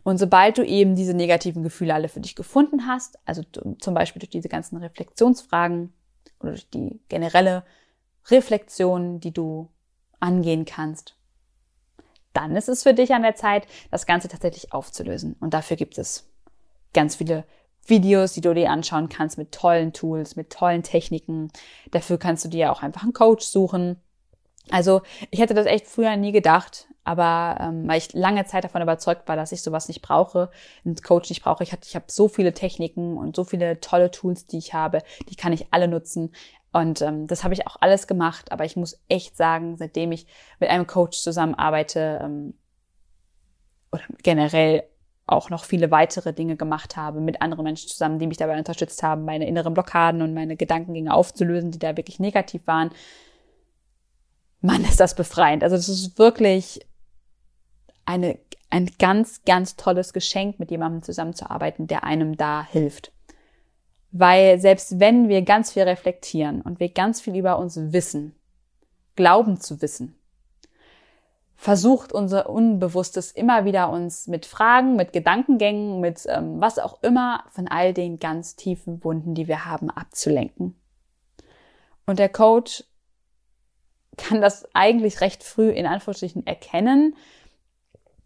Und 0.03 0.17
sobald 0.17 0.57
du 0.57 0.65
eben 0.65 0.95
diese 0.95 1.13
negativen 1.13 1.63
Gefühle 1.63 1.93
alle 1.93 2.09
für 2.09 2.19
dich 2.19 2.35
gefunden 2.35 2.87
hast, 2.87 3.19
also 3.25 3.43
zum 3.43 3.93
Beispiel 3.93 4.19
durch 4.19 4.31
diese 4.31 4.49
ganzen 4.49 4.77
Reflexionsfragen 4.77 5.93
oder 6.39 6.51
durch 6.51 6.69
die 6.69 6.99
generelle 7.07 7.63
Reflexion, 8.29 9.19
die 9.19 9.31
du 9.31 9.69
angehen 10.19 10.65
kannst, 10.65 11.15
dann 12.33 12.55
ist 12.55 12.69
es 12.69 12.83
für 12.83 12.93
dich 12.93 13.13
an 13.13 13.21
der 13.21 13.35
Zeit, 13.35 13.67
das 13.91 14.05
Ganze 14.05 14.27
tatsächlich 14.27 14.73
aufzulösen. 14.73 15.35
Und 15.39 15.53
dafür 15.53 15.77
gibt 15.77 15.97
es 15.97 16.28
ganz 16.93 17.15
viele 17.15 17.45
Videos, 17.85 18.33
die 18.33 18.41
du 18.41 18.53
dir 18.53 18.69
anschauen 18.69 19.09
kannst 19.09 19.37
mit 19.37 19.51
tollen 19.51 19.93
Tools, 19.93 20.35
mit 20.35 20.51
tollen 20.51 20.83
Techniken. 20.83 21.51
Dafür 21.91 22.17
kannst 22.17 22.45
du 22.45 22.49
dir 22.49 22.71
auch 22.71 22.83
einfach 22.83 23.03
einen 23.03 23.13
Coach 23.13 23.45
suchen. 23.45 23.97
Also 24.69 25.01
ich 25.31 25.39
hätte 25.39 25.53
das 25.53 25.65
echt 25.65 25.87
früher 25.87 26.15
nie 26.15 26.31
gedacht, 26.31 26.87
aber 27.03 27.57
ähm, 27.59 27.87
weil 27.87 27.97
ich 27.97 28.13
lange 28.13 28.45
Zeit 28.45 28.63
davon 28.63 28.83
überzeugt 28.83 29.27
war, 29.27 29.35
dass 29.35 29.51
ich 29.51 29.63
sowas 29.63 29.87
nicht 29.87 30.01
brauche, 30.01 30.51
einen 30.85 30.95
Coach 30.95 31.29
nicht 31.29 31.43
brauche. 31.43 31.63
Ich, 31.63 31.71
hatte, 31.71 31.87
ich 31.87 31.95
habe 31.95 32.05
so 32.07 32.27
viele 32.27 32.53
Techniken 32.53 33.17
und 33.17 33.35
so 33.35 33.43
viele 33.43 33.79
tolle 33.79 34.11
Tools, 34.11 34.45
die 34.45 34.59
ich 34.59 34.73
habe, 34.73 35.01
die 35.27 35.35
kann 35.35 35.53
ich 35.53 35.67
alle 35.71 35.87
nutzen. 35.87 36.33
Und 36.71 37.01
ähm, 37.01 37.25
das 37.25 37.43
habe 37.43 37.55
ich 37.55 37.65
auch 37.65 37.77
alles 37.79 38.05
gemacht, 38.05 38.51
aber 38.51 38.63
ich 38.63 38.75
muss 38.75 39.01
echt 39.07 39.35
sagen, 39.35 39.75
seitdem 39.77 40.11
ich 40.11 40.27
mit 40.59 40.69
einem 40.69 40.85
Coach 40.85 41.19
zusammenarbeite 41.19 42.19
ähm, 42.21 42.53
oder 43.91 44.03
generell 44.21 44.83
auch 45.31 45.49
noch 45.49 45.63
viele 45.63 45.91
weitere 45.91 46.33
Dinge 46.33 46.55
gemacht 46.55 46.97
habe 46.97 47.21
mit 47.21 47.41
anderen 47.41 47.63
Menschen 47.63 47.89
zusammen, 47.89 48.19
die 48.19 48.27
mich 48.27 48.37
dabei 48.37 48.57
unterstützt 48.57 49.03
haben, 49.03 49.25
meine 49.25 49.47
inneren 49.47 49.73
Blockaden 49.73 50.21
und 50.21 50.33
meine 50.33 50.55
Gedankengänge 50.55 51.13
aufzulösen, 51.13 51.71
die 51.71 51.79
da 51.79 51.95
wirklich 51.97 52.19
negativ 52.19 52.65
waren. 52.65 52.91
Mann, 54.61 54.83
ist 54.83 54.99
das 54.99 55.15
befreiend. 55.15 55.63
Also 55.63 55.75
das 55.75 55.87
ist 55.87 56.19
wirklich 56.19 56.85
eine, 58.05 58.37
ein 58.69 58.91
ganz, 58.99 59.43
ganz 59.45 59.75
tolles 59.75 60.13
Geschenk, 60.13 60.59
mit 60.59 60.71
jemandem 60.71 61.03
zusammenzuarbeiten, 61.03 61.87
der 61.87 62.03
einem 62.03 62.35
da 62.35 62.65
hilft. 62.65 63.11
Weil 64.11 64.59
selbst 64.59 64.99
wenn 64.99 65.29
wir 65.29 65.43
ganz 65.43 65.71
viel 65.71 65.83
reflektieren 65.83 66.61
und 66.61 66.79
wir 66.79 66.89
ganz 66.89 67.21
viel 67.21 67.35
über 67.35 67.59
uns 67.59 67.77
wissen, 67.77 68.35
glauben 69.15 69.59
zu 69.59 69.81
wissen, 69.81 70.18
versucht 71.59 72.13
unser 72.13 72.49
Unbewusstes 72.49 73.33
immer 73.33 73.65
wieder 73.65 73.89
uns 73.89 74.27
mit 74.27 74.45
Fragen, 74.45 74.95
mit 74.95 75.11
Gedankengängen, 75.11 75.99
mit 75.99 76.21
ähm, 76.25 76.61
was 76.61 76.79
auch 76.79 77.03
immer 77.03 77.43
von 77.49 77.67
all 77.67 77.93
den 77.93 78.17
ganz 78.17 78.55
tiefen 78.55 79.03
Wunden, 79.03 79.35
die 79.35 79.49
wir 79.49 79.65
haben, 79.65 79.89
abzulenken. 79.89 80.79
Und 82.05 82.17
der 82.17 82.29
Coach 82.29 82.85
kann 84.15 84.39
das 84.39 84.73
eigentlich 84.73 85.19
recht 85.19 85.43
früh 85.43 85.69
in 85.69 85.85
Anführungsstrichen 85.85 86.47
erkennen. 86.47 87.13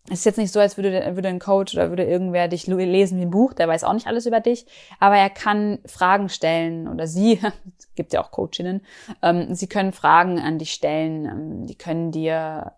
Es 0.10 0.20
ist 0.20 0.26
jetzt 0.26 0.38
nicht 0.38 0.52
so, 0.52 0.60
als 0.60 0.78
würde, 0.78 1.16
würde 1.16 1.30
ein 1.30 1.40
Coach 1.40 1.74
oder 1.74 1.90
würde 1.90 2.04
irgendwer 2.04 2.48
dich 2.48 2.68
lesen 2.68 3.18
wie 3.18 3.24
ein 3.26 3.32
Buch, 3.32 3.54
der 3.54 3.68
weiß 3.68 3.84
auch 3.84 3.94
nicht 3.94 4.06
alles 4.06 4.28
über 4.28 4.42
dich, 4.42 4.68
aber 5.00 5.18
er 5.18 5.32
kann 5.32 5.80
Fragen 5.88 6.30
stellen 6.30 6.88
oder 6.88 7.08
sie, 7.08 7.40
gibt 7.96 8.14
ja 8.14 8.24
auch 8.24 8.30
Coachinnen, 8.30 8.86
ähm, 9.24 9.56
sie 9.56 9.68
können 9.68 9.92
Fragen 9.92 10.40
an 10.40 10.60
dich 10.60 10.72
stellen, 10.72 11.26
ähm, 11.26 11.66
die 11.66 11.76
können 11.76 12.12
dir 12.12 12.74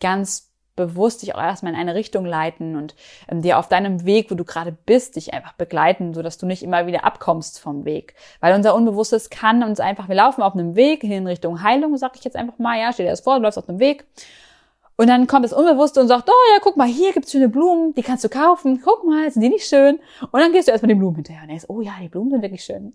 ganz 0.00 0.48
bewusst 0.78 1.22
dich 1.22 1.34
auch 1.34 1.42
erstmal 1.42 1.74
in 1.74 1.78
eine 1.78 1.94
Richtung 1.94 2.24
leiten 2.24 2.76
und 2.76 2.94
ähm, 3.28 3.42
dir 3.42 3.58
auf 3.58 3.68
deinem 3.68 4.06
Weg, 4.06 4.30
wo 4.30 4.34
du 4.36 4.44
gerade 4.44 4.72
bist, 4.86 5.16
dich 5.16 5.34
einfach 5.34 5.52
begleiten, 5.54 6.14
so 6.14 6.22
dass 6.22 6.38
du 6.38 6.46
nicht 6.46 6.62
immer 6.62 6.86
wieder 6.86 7.04
abkommst 7.04 7.60
vom 7.60 7.84
Weg. 7.84 8.14
Weil 8.40 8.54
unser 8.54 8.74
Unbewusstes 8.74 9.28
kann 9.28 9.62
uns 9.62 9.80
einfach, 9.80 10.08
wir 10.08 10.14
laufen 10.14 10.40
auf 10.40 10.54
einem 10.54 10.76
Weg 10.76 11.02
in 11.02 11.26
Richtung 11.26 11.62
Heilung, 11.62 11.96
sag 11.96 12.16
ich 12.16 12.24
jetzt 12.24 12.36
einfach 12.36 12.58
mal, 12.58 12.78
ja, 12.78 12.92
stell 12.92 13.06
dir 13.06 13.12
das 13.12 13.20
vor, 13.20 13.36
du 13.36 13.42
läufst 13.42 13.58
auf 13.58 13.68
einem 13.68 13.80
Weg 13.80 14.06
und 15.00 15.06
dann 15.06 15.28
kommt 15.28 15.44
das 15.44 15.52
Unbewusste 15.52 16.00
und 16.00 16.08
sagt, 16.08 16.28
oh 16.28 16.52
ja, 16.52 16.58
guck 16.60 16.76
mal, 16.76 16.88
hier 16.88 17.12
gibt's 17.12 17.30
schöne 17.30 17.48
Blumen, 17.48 17.94
die 17.94 18.02
kannst 18.02 18.24
du 18.24 18.28
kaufen. 18.28 18.82
Guck 18.84 19.06
mal, 19.06 19.30
sind 19.30 19.42
die 19.42 19.48
nicht 19.48 19.64
schön? 19.64 20.00
Und 20.32 20.40
dann 20.40 20.52
gehst 20.52 20.66
du 20.66 20.72
erstmal 20.72 20.88
den 20.88 20.98
Blumen 20.98 21.14
hinterher 21.14 21.42
und 21.42 21.48
denkst, 21.48 21.66
oh 21.68 21.80
ja, 21.80 21.92
die 22.02 22.08
Blumen 22.08 22.32
sind 22.32 22.42
wirklich 22.42 22.64
schön. 22.64 22.94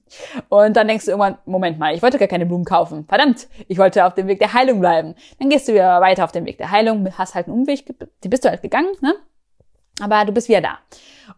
Und 0.49 0.75
dann 0.75 0.89
denkst 0.89 1.05
du 1.05 1.11
irgendwann, 1.11 1.37
Moment 1.45 1.79
mal, 1.79 1.95
ich 1.95 2.01
wollte 2.01 2.19
gar 2.19 2.27
keine 2.27 2.45
Blumen 2.45 2.65
kaufen. 2.65 3.05
Verdammt, 3.07 3.47
ich 3.69 3.77
wollte 3.77 4.05
auf 4.05 4.15
dem 4.15 4.27
Weg 4.27 4.39
der 4.39 4.53
Heilung 4.53 4.81
bleiben. 4.81 5.15
Dann 5.39 5.49
gehst 5.49 5.69
du 5.69 5.71
wieder 5.71 6.01
weiter 6.01 6.25
auf 6.25 6.33
dem 6.33 6.45
Weg 6.45 6.57
der 6.57 6.71
Heilung, 6.71 7.07
hast 7.17 7.35
halt 7.35 7.47
einen 7.47 7.55
Umweg, 7.55 7.85
die 8.21 8.27
bist 8.27 8.43
du 8.43 8.49
halt 8.49 8.61
gegangen, 8.61 8.91
ne? 8.99 9.15
Aber 10.01 10.25
du 10.25 10.33
bist 10.33 10.49
wieder 10.49 10.59
da. 10.59 10.79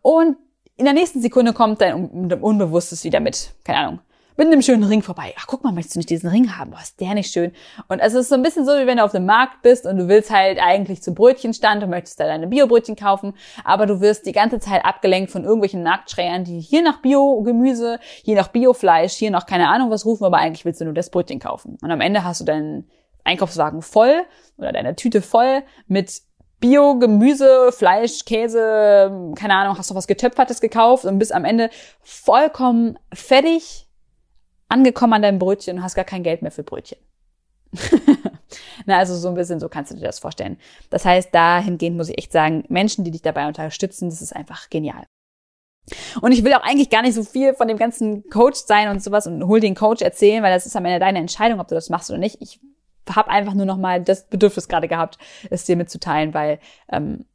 Und 0.02 0.36
in 0.78 0.86
der 0.86 0.96
nächsten 0.96 1.22
Sekunde 1.22 1.54
kommt 1.54 1.80
dein 1.82 2.10
Unbewusstes 2.42 3.04
wieder 3.04 3.20
mit, 3.20 3.52
keine 3.64 3.78
Ahnung, 3.78 4.00
mit 4.38 4.48
einem 4.48 4.62
schönen 4.62 4.84
Ring 4.84 5.02
vorbei. 5.02 5.34
Ach, 5.38 5.48
guck 5.48 5.64
mal, 5.64 5.72
möchtest 5.72 5.96
du 5.96 6.00
nicht 6.00 6.10
diesen 6.10 6.30
Ring 6.30 6.58
haben? 6.58 6.72
Boah, 6.72 6.82
ist 6.82 7.00
der 7.00 7.14
nicht 7.14 7.32
schön? 7.32 7.52
Und 7.88 8.00
es 8.00 8.14
ist 8.14 8.30
so 8.30 8.36
ein 8.36 8.44
bisschen 8.44 8.66
so, 8.66 8.74
wie 8.74 8.88
wenn 8.88 8.98
du 8.98 9.04
auf 9.04 9.12
dem 9.12 9.26
Markt 9.26 9.62
bist 9.62 9.86
und 9.86 9.98
du 9.98 10.08
willst 10.08 10.32
halt 10.32 10.60
eigentlich 10.62 11.02
zum 11.02 11.16
Brötchenstand 11.16 11.84
und 11.84 11.90
möchtest 11.90 12.20
da 12.20 12.26
deine 12.26 12.48
Biobrötchen 12.48 12.96
kaufen, 12.96 13.34
aber 13.64 13.86
du 13.86 14.02
wirst 14.02 14.26
die 14.26 14.32
ganze 14.32 14.60
Zeit 14.60 14.84
abgelenkt 14.84 15.32
von 15.32 15.44
irgendwelchen 15.44 15.84
Marktschreiern, 15.84 16.44
die 16.44 16.60
hier 16.60 16.82
nach 16.82 17.02
Bio-Gemüse, 17.02 18.00
hier 18.24 18.36
nach 18.36 18.50
Biofleisch, 18.50 19.14
hier 19.14 19.32
noch 19.32 19.46
keine 19.46 19.70
Ahnung 19.70 19.90
was 19.90 20.06
rufen, 20.06 20.26
aber 20.26 20.38
eigentlich 20.38 20.66
willst 20.66 20.82
du 20.82 20.86
nur 20.86 20.94
das 20.94 21.10
Brötchen 21.10 21.40
kaufen. 21.40 21.78
Und 21.82 21.92
am 21.92 22.02
Ende 22.02 22.24
hast 22.24 22.42
du 22.42 22.46
deinen 22.46 22.90
Einkaufswagen 23.24 23.82
voll 23.82 24.24
oder 24.58 24.72
deine 24.72 24.96
Tüte 24.96 25.22
voll 25.22 25.64
mit 25.88 26.22
Bio, 26.60 26.98
Gemüse, 26.98 27.72
Fleisch, 27.72 28.26
Käse, 28.26 29.34
keine 29.36 29.56
Ahnung, 29.56 29.78
hast 29.78 29.92
du 29.92 29.96
was 29.96 30.08
getöpfertes 30.08 30.62
gekauft 30.62 31.06
und 31.06 31.20
bist 31.20 31.34
am 31.34 31.46
Ende 31.46 31.70
vollkommen 32.02 32.98
fertig 33.14 33.85
angekommen 34.68 35.14
an 35.14 35.22
deinem 35.22 35.40
Brötchen 35.40 35.78
und 35.78 35.84
hast 35.84 35.96
gar 35.96 36.06
kein 36.06 36.24
Geld 36.24 36.42
mehr 36.42 36.52
für 36.52 36.64
Brötchen. 36.64 36.98
Na, 38.86 38.98
also 38.98 39.16
so 39.16 39.28
ein 39.28 39.36
bisschen 39.36 39.60
so 39.60 39.70
kannst 39.70 39.92
du 39.92 39.96
dir 39.96 40.06
das 40.06 40.20
vorstellen. 40.20 40.58
Das 40.90 41.06
heißt, 41.06 41.34
dahingehend 41.34 41.98
muss 41.98 42.10
ich 42.10 42.18
echt 42.18 42.32
sagen, 42.32 42.64
Menschen, 42.70 43.04
die 43.04 43.12
dich 43.12 43.22
dabei 43.22 43.48
unterstützen, 43.48 44.10
das 44.10 44.22
ist 44.22 44.36
einfach 44.36 44.70
genial. 44.70 45.06
Und 46.22 46.32
ich 46.32 46.44
will 46.44 46.54
auch 46.54 46.64
eigentlich 46.64 46.90
gar 46.90 47.04
nicht 47.04 47.14
so 47.14 47.24
viel 47.24 47.54
von 47.54 47.68
dem 47.68 47.78
ganzen 47.78 48.28
Coach 48.30 48.60
sein 48.66 48.90
und 48.90 49.04
sowas 49.04 49.28
und 49.28 49.46
hol 49.48 49.60
den 49.60 49.76
Coach 49.76 50.02
erzählen, 50.02 50.42
weil 50.42 50.54
das 50.54 50.66
ist 50.66 50.76
am 50.76 50.86
Ende 50.86 51.00
deine 51.00 51.20
Entscheidung, 51.20 51.60
ob 51.60 51.68
du 51.68 51.76
das 51.76 51.90
machst 51.90 52.10
oder 52.10 52.18
nicht. 52.18 52.42
Ich 52.42 52.60
habe 53.14 53.30
einfach 53.30 53.54
nur 53.54 53.68
noch 53.68 53.78
mal 53.78 54.02
das 54.02 54.28
Bedürfnis 54.28 54.68
gerade 54.68 54.88
gehabt, 54.88 55.20
es 55.52 55.66
dir 55.66 55.76
mitzuteilen, 55.76 56.34
weil 56.34 56.60
ähm, 56.92 57.26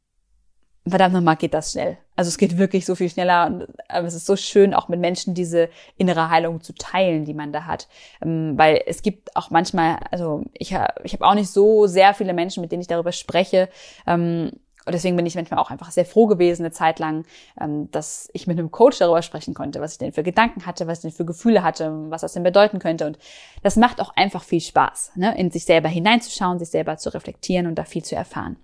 verdammt 0.87 1.13
nochmal 1.13 1.35
geht 1.35 1.53
das 1.53 1.71
schnell. 1.71 1.97
Also 2.15 2.29
es 2.29 2.37
geht 2.37 2.57
wirklich 2.57 2.85
so 2.85 2.95
viel 2.95 3.09
schneller 3.09 3.45
und 3.45 3.67
aber 3.87 4.07
es 4.07 4.13
ist 4.13 4.25
so 4.25 4.35
schön, 4.35 4.73
auch 4.73 4.87
mit 4.87 4.99
Menschen 4.99 5.33
diese 5.33 5.69
innere 5.97 6.29
Heilung 6.29 6.61
zu 6.61 6.73
teilen, 6.73 7.25
die 7.25 7.33
man 7.33 7.53
da 7.53 7.65
hat. 7.65 7.87
Ähm, 8.21 8.57
weil 8.57 8.81
es 8.85 9.01
gibt 9.01 9.35
auch 9.35 9.49
manchmal, 9.51 9.97
also 10.11 10.43
ich, 10.53 10.75
ich 11.03 11.13
habe 11.13 11.25
auch 11.25 11.35
nicht 11.35 11.49
so 11.49 11.87
sehr 11.87 12.13
viele 12.13 12.33
Menschen, 12.33 12.61
mit 12.61 12.71
denen 12.71 12.81
ich 12.81 12.87
darüber 12.87 13.11
spreche. 13.11 13.69
Ähm, 14.07 14.51
und 14.85 14.93
deswegen 14.93 15.15
bin 15.15 15.27
ich 15.27 15.35
manchmal 15.35 15.59
auch 15.59 15.69
einfach 15.69 15.91
sehr 15.91 16.05
froh 16.05 16.25
gewesen, 16.25 16.63
eine 16.63 16.71
Zeit 16.71 16.97
lang, 16.97 17.25
ähm, 17.59 17.91
dass 17.91 18.29
ich 18.33 18.47
mit 18.47 18.57
einem 18.57 18.71
Coach 18.71 18.97
darüber 18.97 19.21
sprechen 19.21 19.53
konnte, 19.53 19.79
was 19.79 19.93
ich 19.93 19.97
denn 19.99 20.13
für 20.13 20.23
Gedanken 20.23 20.65
hatte, 20.65 20.87
was 20.87 20.99
ich 20.99 21.01
denn 21.03 21.11
für 21.11 21.25
Gefühle 21.25 21.61
hatte, 21.61 22.09
was 22.09 22.21
das 22.21 22.33
denn 22.33 22.41
bedeuten 22.41 22.79
könnte. 22.79 23.05
Und 23.05 23.19
das 23.61 23.75
macht 23.75 24.01
auch 24.01 24.15
einfach 24.15 24.43
viel 24.43 24.61
Spaß, 24.61 25.11
ne? 25.15 25.37
in 25.37 25.51
sich 25.51 25.65
selber 25.65 25.89
hineinzuschauen, 25.89 26.57
sich 26.57 26.69
selber 26.69 26.97
zu 26.97 27.13
reflektieren 27.13 27.67
und 27.67 27.75
da 27.75 27.83
viel 27.83 28.03
zu 28.03 28.15
erfahren. 28.15 28.57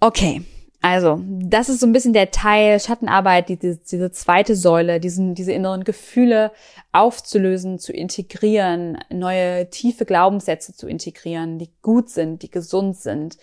Okay, 0.00 0.42
also 0.82 1.20
das 1.26 1.68
ist 1.68 1.80
so 1.80 1.86
ein 1.86 1.92
bisschen 1.92 2.14
der 2.14 2.30
Teil 2.30 2.80
Schattenarbeit, 2.80 3.50
diese, 3.50 3.76
diese 3.76 4.10
zweite 4.12 4.56
Säule, 4.56 4.98
diesen, 4.98 5.34
diese 5.34 5.52
inneren 5.52 5.84
Gefühle 5.84 6.52
aufzulösen, 6.90 7.78
zu 7.78 7.92
integrieren, 7.92 8.98
neue 9.10 9.68
tiefe 9.68 10.06
Glaubenssätze 10.06 10.74
zu 10.74 10.88
integrieren, 10.88 11.58
die 11.58 11.70
gut 11.82 12.08
sind, 12.08 12.42
die 12.42 12.50
gesund 12.50 12.96
sind. 12.96 13.36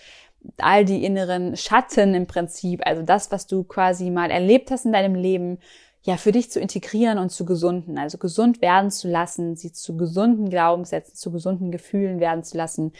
All 0.57 0.83
die 0.83 1.03
inneren 1.03 1.55
Schatten 1.55 2.15
im 2.15 2.25
Prinzip, 2.25 2.81
also 2.85 3.03
das, 3.03 3.31
was 3.31 3.45
du 3.45 3.63
quasi 3.63 4.09
mal 4.09 4.31
erlebt 4.31 4.71
hast 4.71 4.85
in 4.85 4.93
deinem 4.93 5.13
Leben, 5.13 5.59
ja, 6.03 6.17
für 6.17 6.31
dich 6.31 6.49
zu 6.49 6.59
integrieren 6.59 7.19
und 7.19 7.31
zu 7.31 7.45
gesunden, 7.45 7.97
also 7.99 8.17
gesund 8.17 8.61
werden 8.61 8.89
zu 8.89 9.09
lassen, 9.09 9.57
sie 9.57 9.73
zu 9.73 9.95
gesunden 9.97 10.49
Glaubenssätzen, 10.49 11.15
zu 11.15 11.31
gesunden 11.31 11.69
Gefühlen 11.69 12.19
werden 12.19 12.43
zu 12.43 12.57
lassen. 12.57 12.93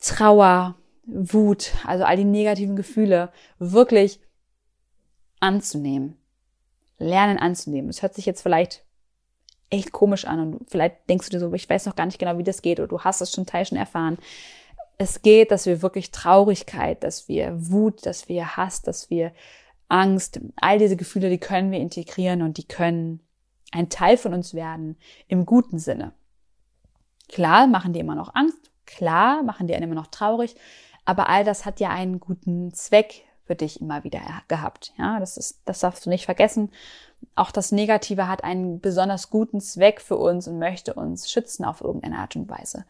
Trauer, 0.00 0.76
Wut, 1.06 1.72
also 1.84 2.04
all 2.04 2.16
die 2.16 2.24
negativen 2.24 2.76
Gefühle 2.76 3.32
wirklich 3.58 4.20
anzunehmen. 5.40 6.16
Lernen 6.98 7.38
anzunehmen. 7.38 7.90
Es 7.90 8.02
hört 8.02 8.14
sich 8.14 8.26
jetzt 8.26 8.42
vielleicht 8.42 8.84
echt 9.70 9.92
komisch 9.92 10.24
an 10.24 10.40
und 10.40 10.70
vielleicht 10.70 11.08
denkst 11.08 11.26
du 11.26 11.32
dir 11.32 11.40
so, 11.40 11.52
ich 11.52 11.68
weiß 11.68 11.86
noch 11.86 11.96
gar 11.96 12.06
nicht 12.06 12.18
genau, 12.18 12.38
wie 12.38 12.44
das 12.44 12.62
geht 12.62 12.78
oder 12.78 12.88
du 12.88 13.00
hast 13.00 13.20
es 13.20 13.32
schon 13.32 13.46
Teil 13.46 13.66
schon 13.66 13.78
erfahren. 13.78 14.18
Es 14.98 15.22
geht, 15.22 15.50
dass 15.50 15.66
wir 15.66 15.82
wirklich 15.82 16.10
Traurigkeit, 16.10 17.02
dass 17.04 17.28
wir 17.28 17.52
Wut, 17.70 18.06
dass 18.06 18.28
wir 18.28 18.56
Hass, 18.56 18.82
dass 18.82 19.10
wir 19.10 19.32
Angst, 19.88 20.40
all 20.56 20.78
diese 20.78 20.96
Gefühle, 20.96 21.30
die 21.30 21.38
können 21.38 21.70
wir 21.70 21.80
integrieren 21.80 22.42
und 22.42 22.58
die 22.58 22.66
können 22.66 23.20
ein 23.72 23.88
Teil 23.88 24.16
von 24.16 24.32
uns 24.32 24.54
werden 24.54 24.96
im 25.28 25.46
guten 25.46 25.78
Sinne. 25.78 26.12
Klar 27.28 27.66
machen 27.66 27.92
die 27.92 28.00
immer 28.00 28.14
noch 28.14 28.34
Angst, 28.34 28.70
klar 28.86 29.42
machen 29.42 29.66
die 29.66 29.74
einen 29.74 29.84
immer 29.84 29.94
noch 29.94 30.06
traurig, 30.06 30.54
aber 31.06 31.28
all 31.28 31.44
das 31.44 31.64
hat 31.64 31.80
ja 31.80 31.88
einen 31.90 32.20
guten 32.20 32.74
Zweck 32.74 33.24
für 33.46 33.54
dich 33.54 33.80
immer 33.80 34.04
wieder 34.04 34.20
gehabt. 34.48 34.92
Ja, 34.98 35.20
das 35.20 35.36
ist, 35.36 35.60
das 35.64 35.80
darfst 35.80 36.04
du 36.04 36.10
nicht 36.10 36.24
vergessen. 36.24 36.70
Auch 37.34 37.50
das 37.50 37.72
Negative 37.72 38.28
hat 38.28 38.44
einen 38.44 38.80
besonders 38.80 39.30
guten 39.30 39.60
Zweck 39.60 40.00
für 40.00 40.16
uns 40.16 40.48
und 40.48 40.58
möchte 40.58 40.94
uns 40.94 41.30
schützen 41.30 41.64
auf 41.64 41.80
irgendeine 41.80 42.18
Art 42.18 42.36
und 42.36 42.50
Weise. 42.50 42.84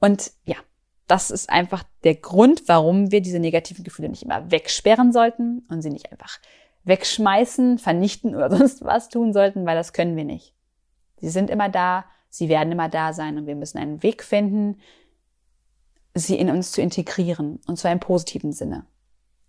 Und 0.00 0.32
ja, 0.44 0.56
das 1.06 1.30
ist 1.30 1.48
einfach 1.48 1.84
der 2.04 2.16
Grund, 2.16 2.64
warum 2.66 3.10
wir 3.10 3.20
diese 3.20 3.38
negativen 3.38 3.84
Gefühle 3.84 4.08
nicht 4.08 4.22
immer 4.22 4.50
wegsperren 4.50 5.12
sollten 5.12 5.64
und 5.68 5.82
sie 5.82 5.90
nicht 5.90 6.12
einfach 6.12 6.38
wegschmeißen, 6.84 7.78
vernichten 7.78 8.34
oder 8.34 8.50
sonst 8.56 8.84
was 8.84 9.08
tun 9.08 9.32
sollten, 9.32 9.64
weil 9.64 9.76
das 9.76 9.92
können 9.92 10.16
wir 10.16 10.24
nicht. 10.24 10.54
Sie 11.18 11.30
sind 11.30 11.50
immer 11.50 11.68
da, 11.68 12.04
sie 12.28 12.48
werden 12.48 12.72
immer 12.72 12.88
da 12.88 13.12
sein 13.12 13.38
und 13.38 13.46
wir 13.46 13.56
müssen 13.56 13.78
einen 13.78 14.02
Weg 14.02 14.22
finden, 14.22 14.78
sie 16.14 16.36
in 16.36 16.50
uns 16.50 16.72
zu 16.72 16.80
integrieren, 16.82 17.60
und 17.66 17.78
zwar 17.78 17.92
im 17.92 18.00
positiven 18.00 18.52
Sinne. 18.52 18.86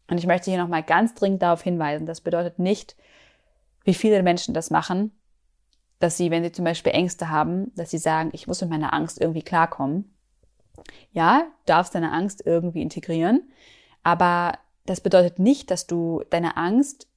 Und 0.09 0.17
ich 0.17 0.27
möchte 0.27 0.51
hier 0.51 0.61
nochmal 0.61 0.83
ganz 0.83 1.13
dringend 1.13 1.41
darauf 1.41 1.61
hinweisen, 1.61 2.05
das 2.05 2.21
bedeutet 2.21 2.59
nicht, 2.59 2.95
wie 3.83 3.93
viele 3.93 4.21
Menschen 4.23 4.53
das 4.53 4.69
machen, 4.69 5.11
dass 5.99 6.17
sie, 6.17 6.31
wenn 6.31 6.43
sie 6.43 6.51
zum 6.51 6.65
Beispiel 6.65 6.93
Ängste 6.93 7.29
haben, 7.29 7.73
dass 7.75 7.91
sie 7.91 7.97
sagen, 7.97 8.29
ich 8.33 8.47
muss 8.47 8.61
mit 8.61 8.69
meiner 8.69 8.93
Angst 8.93 9.21
irgendwie 9.21 9.43
klarkommen. 9.43 10.13
Ja, 11.11 11.45
darfst 11.65 11.95
deine 11.95 12.11
Angst 12.11 12.43
irgendwie 12.45 12.81
integrieren, 12.81 13.51
aber 14.03 14.53
das 14.85 15.01
bedeutet 15.01 15.39
nicht, 15.39 15.69
dass 15.69 15.87
du 15.87 16.23
deine 16.29 16.57
Angst 16.57 17.07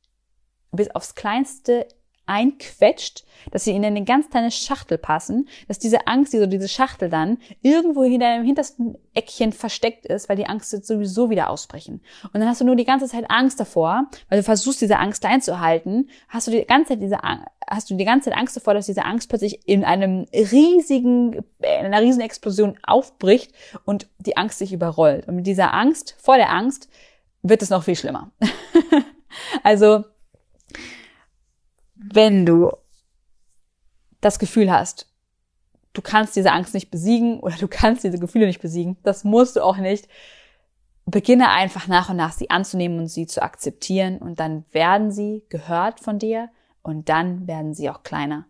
bis 0.70 0.90
aufs 0.90 1.14
Kleinste 1.14 1.88
einquetscht, 2.26 3.24
dass 3.50 3.64
sie 3.64 3.72
in 3.72 3.84
eine 3.84 4.04
ganz 4.04 4.30
kleine 4.30 4.50
Schachtel 4.50 4.98
passen, 4.98 5.48
dass 5.68 5.78
diese 5.78 6.06
Angst, 6.06 6.32
diese, 6.32 6.48
diese 6.48 6.68
Schachtel 6.68 7.10
dann 7.10 7.38
irgendwo 7.62 8.04
hinter 8.04 8.26
deinem 8.26 8.44
hintersten 8.44 8.96
Eckchen 9.14 9.52
versteckt 9.52 10.06
ist, 10.06 10.28
weil 10.28 10.37
die 10.37 10.46
Angst 10.46 10.72
wird 10.72 10.87
sowieso 10.87 11.30
wieder 11.30 11.50
ausbrechen. 11.50 12.00
Und 12.32 12.40
dann 12.40 12.48
hast 12.48 12.60
du 12.60 12.64
nur 12.64 12.76
die 12.76 12.84
ganze 12.84 13.06
Zeit 13.06 13.30
Angst 13.30 13.60
davor, 13.60 14.06
weil 14.28 14.38
du 14.38 14.44
versuchst, 14.44 14.80
diese 14.80 14.98
Angst 14.98 15.24
einzuhalten, 15.24 16.08
hast 16.28 16.46
du 16.46 16.50
die 16.50 16.64
ganze 16.64 16.90
Zeit 16.90 17.02
diese 17.02 17.18
hast 17.68 17.90
du 17.90 17.94
die 17.94 18.04
ganze 18.04 18.30
Zeit 18.30 18.38
Angst 18.38 18.56
davor, 18.56 18.74
dass 18.74 18.87
diese 18.87 19.04
Angst 19.04 19.28
plötzlich 19.28 19.66
in 19.66 19.84
einem 19.84 20.26
riesigen, 20.32 21.34
in 21.60 21.87
einer 21.87 22.00
riesigen 22.00 22.24
Explosion 22.24 22.78
aufbricht 22.82 23.52
und 23.84 24.08
die 24.18 24.37
Angst 24.37 24.58
sich 24.58 24.72
überrollt. 24.72 25.28
Und 25.28 25.37
mit 25.37 25.46
dieser 25.46 25.72
Angst, 25.72 26.14
vor 26.20 26.37
der 26.37 26.50
Angst, 26.50 26.88
wird 27.42 27.62
es 27.62 27.70
noch 27.70 27.84
viel 27.84 27.96
schlimmer. 27.96 28.30
also, 29.62 30.04
wenn 32.12 32.46
du 32.46 32.72
das 34.20 34.38
Gefühl 34.38 34.70
hast, 34.70 35.06
du 35.92 36.02
kannst 36.02 36.36
diese 36.36 36.52
Angst 36.52 36.74
nicht 36.74 36.90
besiegen 36.90 37.40
oder 37.40 37.56
du 37.56 37.68
kannst 37.68 38.04
diese 38.04 38.18
Gefühle 38.18 38.46
nicht 38.46 38.60
besiegen, 38.60 38.96
das 39.02 39.24
musst 39.24 39.56
du 39.56 39.62
auch 39.62 39.76
nicht. 39.76 40.08
Beginne 41.06 41.50
einfach 41.50 41.86
nach 41.86 42.08
und 42.08 42.16
nach 42.16 42.32
sie 42.32 42.48
anzunehmen 42.48 42.98
und 42.98 43.08
sie 43.08 43.26
zu 43.26 43.42
akzeptieren 43.42 44.18
und 44.18 44.40
dann 44.40 44.64
werden 44.72 45.12
sie 45.12 45.44
gehört 45.50 46.00
von 46.00 46.18
dir 46.18 46.48
und 46.82 47.10
dann 47.10 47.46
werden 47.46 47.74
sie 47.74 47.90
auch 47.90 48.02
kleiner. 48.02 48.46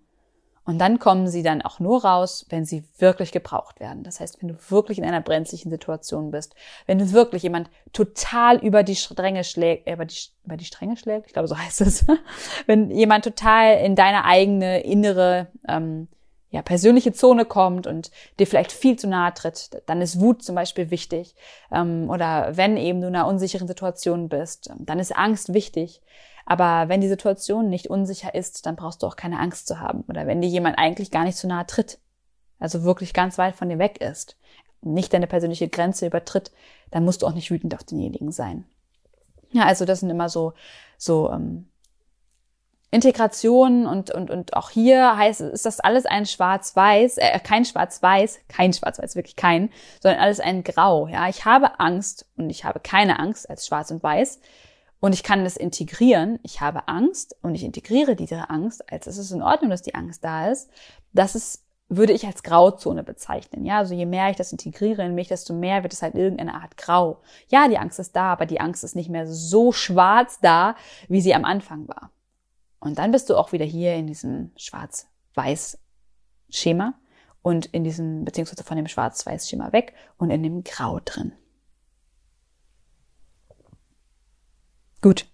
Und 0.67 0.79
dann 0.79 0.99
kommen 0.99 1.29
sie 1.29 1.43
dann 1.43 1.61
auch 1.61 1.79
nur 1.79 2.05
raus, 2.05 2.47
wenn 2.49 2.65
sie 2.65 2.85
wirklich 2.99 3.33
gebraucht 3.33 3.81
werden. 3.81 4.03
Das 4.03 4.21
heißt, 4.21 4.41
wenn 4.41 4.49
du 4.49 4.57
wirklich 4.69 4.99
in 4.99 5.05
einer 5.05 5.21
brenzlichen 5.21 5.71
Situation 5.71 6.31
bist, 6.31 6.55
wenn 6.87 6.99
du 6.99 7.13
wirklich 7.13 7.43
jemand 7.43 7.69
total 7.93 8.57
über 8.59 8.83
die 8.83 8.97
Stränge 8.97 9.45
schlägt, 9.45 9.89
über 9.89 10.07
die, 10.07 10.17
über 10.45 10.57
die 10.57 10.65
Stränge 10.65 10.97
schlägt, 10.97 11.27
ich 11.27 11.33
glaube, 11.35 11.49
so 11.49 11.59
heißt 11.59 11.83
es, 11.83 12.07
wenn 12.67 12.91
jemand 12.91 13.25
total 13.25 13.79
in 13.85 13.95
deine 13.95 14.25
eigene 14.25 14.81
innere, 14.81 15.49
ähm, 15.69 16.09
ja, 16.51 16.63
persönliche 16.63 17.13
Zone 17.13 17.45
kommt 17.45 17.89
und 17.89 18.13
dir 18.39 18.47
vielleicht 18.47 18.71
viel 18.71 18.97
zu 18.97 19.09
nahe 19.09 19.35
tritt, 19.35 19.83
dann 19.87 20.01
ist 20.01 20.21
Wut 20.21 20.45
zum 20.45 20.55
Beispiel 20.55 20.91
wichtig. 20.91 21.35
Ähm, 21.73 22.09
oder 22.09 22.57
wenn 22.57 22.77
eben 22.77 23.01
du 23.01 23.09
in 23.09 23.17
einer 23.17 23.27
unsicheren 23.27 23.67
Situation 23.67 24.29
bist, 24.29 24.71
dann 24.79 25.01
ist 25.01 25.17
Angst 25.17 25.53
wichtig. 25.53 26.01
Aber 26.47 26.89
wenn 26.89 27.01
die 27.01 27.09
Situation 27.09 27.71
nicht 27.71 27.89
unsicher 27.89 28.35
ist, 28.35 28.67
dann 28.67 28.77
brauchst 28.77 29.03
du 29.03 29.07
auch 29.07 29.17
keine 29.17 29.39
Angst 29.39 29.67
zu 29.67 29.81
haben. 29.81 30.05
Oder 30.09 30.27
wenn 30.27 30.43
dir 30.43 30.49
jemand 30.49 30.79
eigentlich 30.79 31.11
gar 31.11 31.25
nicht 31.25 31.39
zu 31.39 31.47
nahe 31.47 31.67
tritt, 31.67 31.99
also 32.59 32.85
wirklich 32.85 33.15
ganz 33.15 33.39
weit 33.39 33.57
von 33.57 33.69
dir 33.69 33.79
weg 33.79 34.01
ist, 34.01 34.37
nicht 34.83 35.13
deine 35.13 35.27
persönliche 35.27 35.69
Grenze 35.69 36.07
übertritt, 36.07 36.53
dann 36.91 37.05
musst 37.05 37.23
du 37.23 37.27
auch 37.27 37.35
nicht 37.35 37.51
wütend 37.51 37.75
auf 37.75 37.85
denjenigen 37.85 38.33
sein. 38.33 38.65
Ja, 39.53 39.65
also 39.65 39.85
das 39.85 40.01
sind 40.01 40.11
immer 40.11 40.29
so, 40.29 40.53
so 40.99 41.31
ähm, 41.31 41.69
Integration 42.91 43.87
und, 43.87 44.13
und, 44.13 44.31
und 44.31 44.55
auch 44.55 44.71
hier 44.71 45.17
heißt, 45.17 45.41
ist 45.41 45.67
das 45.67 45.81
alles 45.81 46.07
ein 46.07 46.27
Schwarz-Weiß, 46.27 47.19
äh, 47.19 47.41
kein 47.41 47.65
Schwarz-Weiß, 47.65 48.39
kein 48.49 48.73
Schwarz-Weiß, 48.73 49.17
wirklich 49.17 49.37
kein, 49.37 49.71
sondern 50.01 50.21
alles 50.21 50.39
ein 50.39 50.63
Grau. 50.63 51.09
Ja, 51.09 51.29
ich 51.29 51.45
habe 51.45 51.81
Angst 51.81 52.27
und 52.37 52.51
ich 52.51 52.65
habe 52.65 52.79
keine 52.81 53.19
Angst 53.19 53.51
als 53.51 53.67
Schwarz 53.67 53.91
und 53.91 54.03
Weiß. 54.03 54.41
Und 55.05 55.13
ich 55.13 55.23
kann 55.23 55.45
das 55.45 55.59
integrieren. 55.59 56.39
Ich 56.43 56.63
habe 56.63 56.89
Angst 56.89 57.37
und 57.43 57.55
ich 57.55 57.63
integriere 57.63 58.17
diese 58.17 58.49
Angst, 58.49 58.91
als 58.91 59.07
es 59.07 59.19
ist 59.19 59.33
in 59.33 59.43
Ordnung, 59.43 59.69
dass 59.69 59.83
die 59.83 59.95
Angst 59.95 60.25
da 60.25 60.51
ist. 60.51 60.71
Das 61.13 61.35
ist, 61.35 61.63
würde 61.91 62.15
ich 62.15 62.27
als 62.27 62.43
Grauzone 62.43 63.05
bezeichnen. 63.05 63.67
Ja, 63.67 63.81
also 63.81 63.93
je 63.93 64.07
mehr 64.07 64.31
ich 64.31 64.37
das 64.37 64.51
integriere 64.51 65.05
in 65.05 65.15
mich, 65.15 65.29
desto 65.29 65.53
mehr 65.53 65.83
wird 65.83 65.93
es 65.93 66.01
halt 66.01 66.15
irgendeine 66.15 66.55
Art 66.55 66.79
Grau. 66.79 67.21
Ja, 67.49 67.69
die 67.69 67.77
Angst 67.77 67.99
ist 67.99 68.17
da, 68.17 68.33
aber 68.33 68.47
die 68.47 68.61
Angst 68.61 68.83
ist 68.83 68.97
nicht 68.97 69.11
mehr 69.11 69.27
so 69.27 69.73
schwarz 69.73 70.39
da, 70.41 70.75
wie 71.09 71.21
sie 71.21 71.35
am 71.35 71.45
Anfang 71.45 71.87
war. 71.87 72.11
Und 72.81 72.99
dann 72.99 73.11
bist 73.11 73.29
du 73.29 73.37
auch 73.37 73.53
wieder 73.53 73.67
hier 73.67 73.97
in 73.97 74.07
diesem 74.07 74.53
Schwarz-Weiß-Schema 74.57 76.95
und 77.43 77.67
in 77.67 77.85
diesem, 77.85 78.25
beziehungsweise 78.25 78.65
von 78.65 78.79
dem 78.79 78.89
Schwarz-Weiß-Schema 78.89 79.75
weg 79.75 79.93
und 80.17 80.31
in 80.31 80.43
dem 80.43 80.65
Grau 80.65 80.99
drin. 81.05 81.35
Gut. 85.05 85.27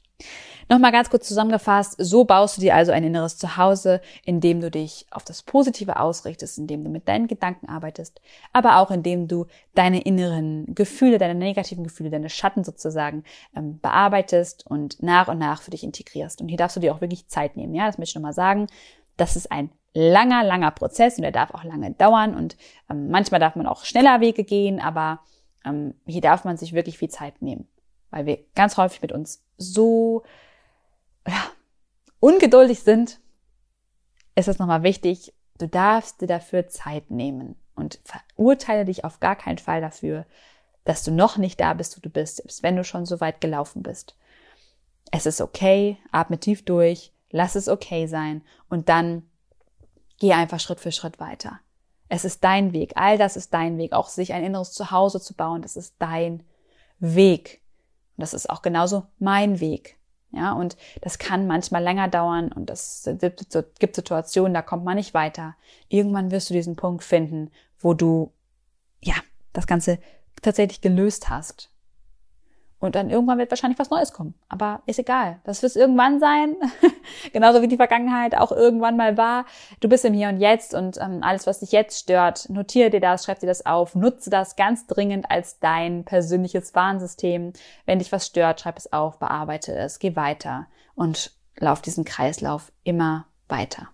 Nochmal 0.68 0.90
ganz 0.90 1.10
kurz 1.10 1.28
zusammengefasst, 1.28 1.94
so 1.96 2.24
baust 2.24 2.56
du 2.56 2.60
dir 2.60 2.74
also 2.74 2.90
ein 2.90 3.04
inneres 3.04 3.38
Zuhause, 3.38 4.00
indem 4.24 4.60
du 4.60 4.68
dich 4.68 5.06
auf 5.12 5.22
das 5.22 5.44
Positive 5.44 6.00
ausrichtest, 6.00 6.58
indem 6.58 6.82
du 6.82 6.90
mit 6.90 7.06
deinen 7.06 7.28
Gedanken 7.28 7.68
arbeitest, 7.68 8.20
aber 8.52 8.78
auch 8.78 8.90
indem 8.90 9.28
du 9.28 9.46
deine 9.76 10.00
inneren 10.00 10.74
Gefühle, 10.74 11.18
deine 11.18 11.36
negativen 11.36 11.84
Gefühle, 11.84 12.10
deine 12.10 12.30
Schatten 12.30 12.64
sozusagen 12.64 13.22
ähm, 13.54 13.78
bearbeitest 13.78 14.66
und 14.66 15.00
nach 15.00 15.28
und 15.28 15.38
nach 15.38 15.62
für 15.62 15.70
dich 15.70 15.84
integrierst. 15.84 16.40
Und 16.40 16.48
hier 16.48 16.58
darfst 16.58 16.74
du 16.74 16.80
dir 16.80 16.92
auch 16.92 17.00
wirklich 17.00 17.28
Zeit 17.28 17.56
nehmen. 17.56 17.72
Ja, 17.72 17.86
das 17.86 17.96
möchte 17.96 18.10
ich 18.10 18.16
nochmal 18.16 18.32
sagen. 18.32 18.66
Das 19.16 19.36
ist 19.36 19.52
ein 19.52 19.70
langer, 19.94 20.42
langer 20.42 20.72
Prozess 20.72 21.16
und 21.16 21.22
der 21.22 21.30
darf 21.30 21.54
auch 21.54 21.62
lange 21.62 21.92
dauern 21.92 22.34
und 22.34 22.56
ähm, 22.90 23.08
manchmal 23.08 23.38
darf 23.38 23.54
man 23.54 23.68
auch 23.68 23.84
schneller 23.84 24.20
Wege 24.20 24.42
gehen, 24.42 24.80
aber 24.80 25.20
ähm, 25.64 25.94
hier 26.06 26.22
darf 26.22 26.42
man 26.42 26.56
sich 26.56 26.72
wirklich 26.72 26.98
viel 26.98 27.10
Zeit 27.10 27.40
nehmen 27.40 27.68
weil 28.10 28.26
wir 28.26 28.38
ganz 28.54 28.76
häufig 28.76 29.02
mit 29.02 29.12
uns 29.12 29.42
so 29.56 30.22
ja, 31.26 31.50
ungeduldig 32.20 32.80
sind, 32.80 33.20
ist 34.34 34.48
es 34.48 34.58
nochmal 34.58 34.82
wichtig, 34.82 35.34
du 35.58 35.68
darfst 35.68 36.20
dir 36.20 36.26
dafür 36.26 36.68
Zeit 36.68 37.10
nehmen 37.10 37.56
und 37.74 38.00
verurteile 38.04 38.84
dich 38.84 39.04
auf 39.04 39.20
gar 39.20 39.36
keinen 39.36 39.58
Fall 39.58 39.80
dafür, 39.80 40.26
dass 40.84 41.02
du 41.04 41.10
noch 41.10 41.36
nicht 41.36 41.60
da 41.60 41.74
bist, 41.74 41.96
wo 41.96 42.00
du 42.00 42.10
bist, 42.10 42.36
selbst 42.36 42.62
wenn 42.62 42.76
du 42.76 42.84
schon 42.84 43.06
so 43.06 43.20
weit 43.20 43.40
gelaufen 43.40 43.82
bist. 43.82 44.16
Es 45.10 45.26
ist 45.26 45.40
okay, 45.40 45.98
atme 46.12 46.38
tief 46.38 46.64
durch, 46.64 47.12
lass 47.30 47.54
es 47.54 47.68
okay 47.68 48.06
sein 48.06 48.42
und 48.68 48.88
dann 48.88 49.28
geh 50.18 50.32
einfach 50.32 50.60
Schritt 50.60 50.80
für 50.80 50.92
Schritt 50.92 51.20
weiter. 51.20 51.60
Es 52.08 52.24
ist 52.24 52.42
dein 52.42 52.72
Weg, 52.72 52.92
all 52.96 53.18
das 53.18 53.36
ist 53.36 53.54
dein 53.54 53.78
Weg, 53.78 53.92
auch 53.92 54.08
sich 54.08 54.32
ein 54.32 54.44
inneres 54.44 54.72
Zuhause 54.72 55.20
zu 55.20 55.34
bauen, 55.34 55.62
das 55.62 55.76
ist 55.76 55.94
dein 55.98 56.42
Weg. 56.98 57.59
Und 58.20 58.22
das 58.22 58.34
ist 58.34 58.50
auch 58.50 58.60
genauso 58.60 59.06
mein 59.18 59.60
Weg. 59.60 59.96
Ja, 60.30 60.52
und 60.52 60.76
das 61.00 61.18
kann 61.18 61.46
manchmal 61.46 61.82
länger 61.82 62.06
dauern 62.06 62.52
und 62.52 62.68
das 62.68 63.08
gibt 63.78 63.96
Situationen, 63.96 64.52
da 64.52 64.60
kommt 64.60 64.84
man 64.84 64.96
nicht 64.96 65.14
weiter. 65.14 65.56
Irgendwann 65.88 66.30
wirst 66.30 66.50
du 66.50 66.54
diesen 66.54 66.76
Punkt 66.76 67.02
finden, 67.02 67.50
wo 67.78 67.94
du, 67.94 68.30
ja, 69.00 69.14
das 69.54 69.66
Ganze 69.66 69.98
tatsächlich 70.42 70.82
gelöst 70.82 71.30
hast. 71.30 71.70
Und 72.80 72.94
dann 72.94 73.10
irgendwann 73.10 73.38
wird 73.38 73.50
wahrscheinlich 73.50 73.78
was 73.78 73.90
Neues 73.90 74.12
kommen. 74.12 74.34
Aber 74.48 74.80
ist 74.86 74.98
egal. 74.98 75.38
Das 75.44 75.62
wird 75.62 75.76
irgendwann 75.76 76.18
sein. 76.18 76.56
Genauso 77.32 77.60
wie 77.60 77.68
die 77.68 77.76
Vergangenheit 77.76 78.34
auch 78.34 78.52
irgendwann 78.52 78.96
mal 78.96 79.18
war. 79.18 79.44
Du 79.80 79.88
bist 79.88 80.06
im 80.06 80.14
Hier 80.14 80.30
und 80.30 80.38
Jetzt 80.38 80.74
und 80.74 80.96
ähm, 80.98 81.22
alles, 81.22 81.46
was 81.46 81.60
dich 81.60 81.72
jetzt 81.72 82.00
stört, 82.00 82.48
notiere 82.48 82.88
dir 82.88 83.00
das, 83.00 83.24
schreib 83.24 83.38
dir 83.40 83.46
das 83.46 83.66
auf, 83.66 83.94
nutze 83.94 84.30
das 84.30 84.56
ganz 84.56 84.86
dringend 84.86 85.30
als 85.30 85.60
dein 85.60 86.06
persönliches 86.06 86.74
Warnsystem. 86.74 87.52
Wenn 87.84 87.98
dich 87.98 88.12
was 88.12 88.26
stört, 88.26 88.62
schreib 88.62 88.78
es 88.78 88.92
auf, 88.92 89.18
bearbeite 89.18 89.74
es, 89.74 89.98
geh 89.98 90.16
weiter 90.16 90.66
und 90.94 91.32
lauf 91.58 91.82
diesen 91.82 92.04
Kreislauf 92.04 92.72
immer 92.82 93.26
weiter. 93.46 93.88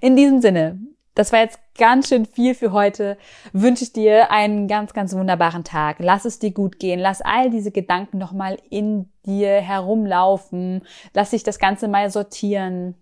In 0.00 0.16
diesem 0.16 0.40
Sinne, 0.40 0.80
das 1.16 1.32
war 1.32 1.40
jetzt 1.40 1.58
ganz 1.76 2.08
schön 2.08 2.26
viel 2.26 2.54
für 2.54 2.72
heute. 2.72 3.16
Wünsche 3.52 3.84
ich 3.84 3.92
dir 3.92 4.30
einen 4.30 4.68
ganz, 4.68 4.92
ganz 4.92 5.14
wunderbaren 5.14 5.64
Tag. 5.64 5.96
Lass 5.98 6.26
es 6.26 6.38
dir 6.38 6.52
gut 6.52 6.78
gehen. 6.78 7.00
Lass 7.00 7.22
all 7.22 7.50
diese 7.50 7.70
Gedanken 7.70 8.18
nochmal 8.18 8.58
in 8.68 9.08
dir 9.24 9.60
herumlaufen. 9.62 10.82
Lass 11.14 11.30
dich 11.30 11.42
das 11.42 11.58
Ganze 11.58 11.88
mal 11.88 12.10
sortieren. 12.10 12.94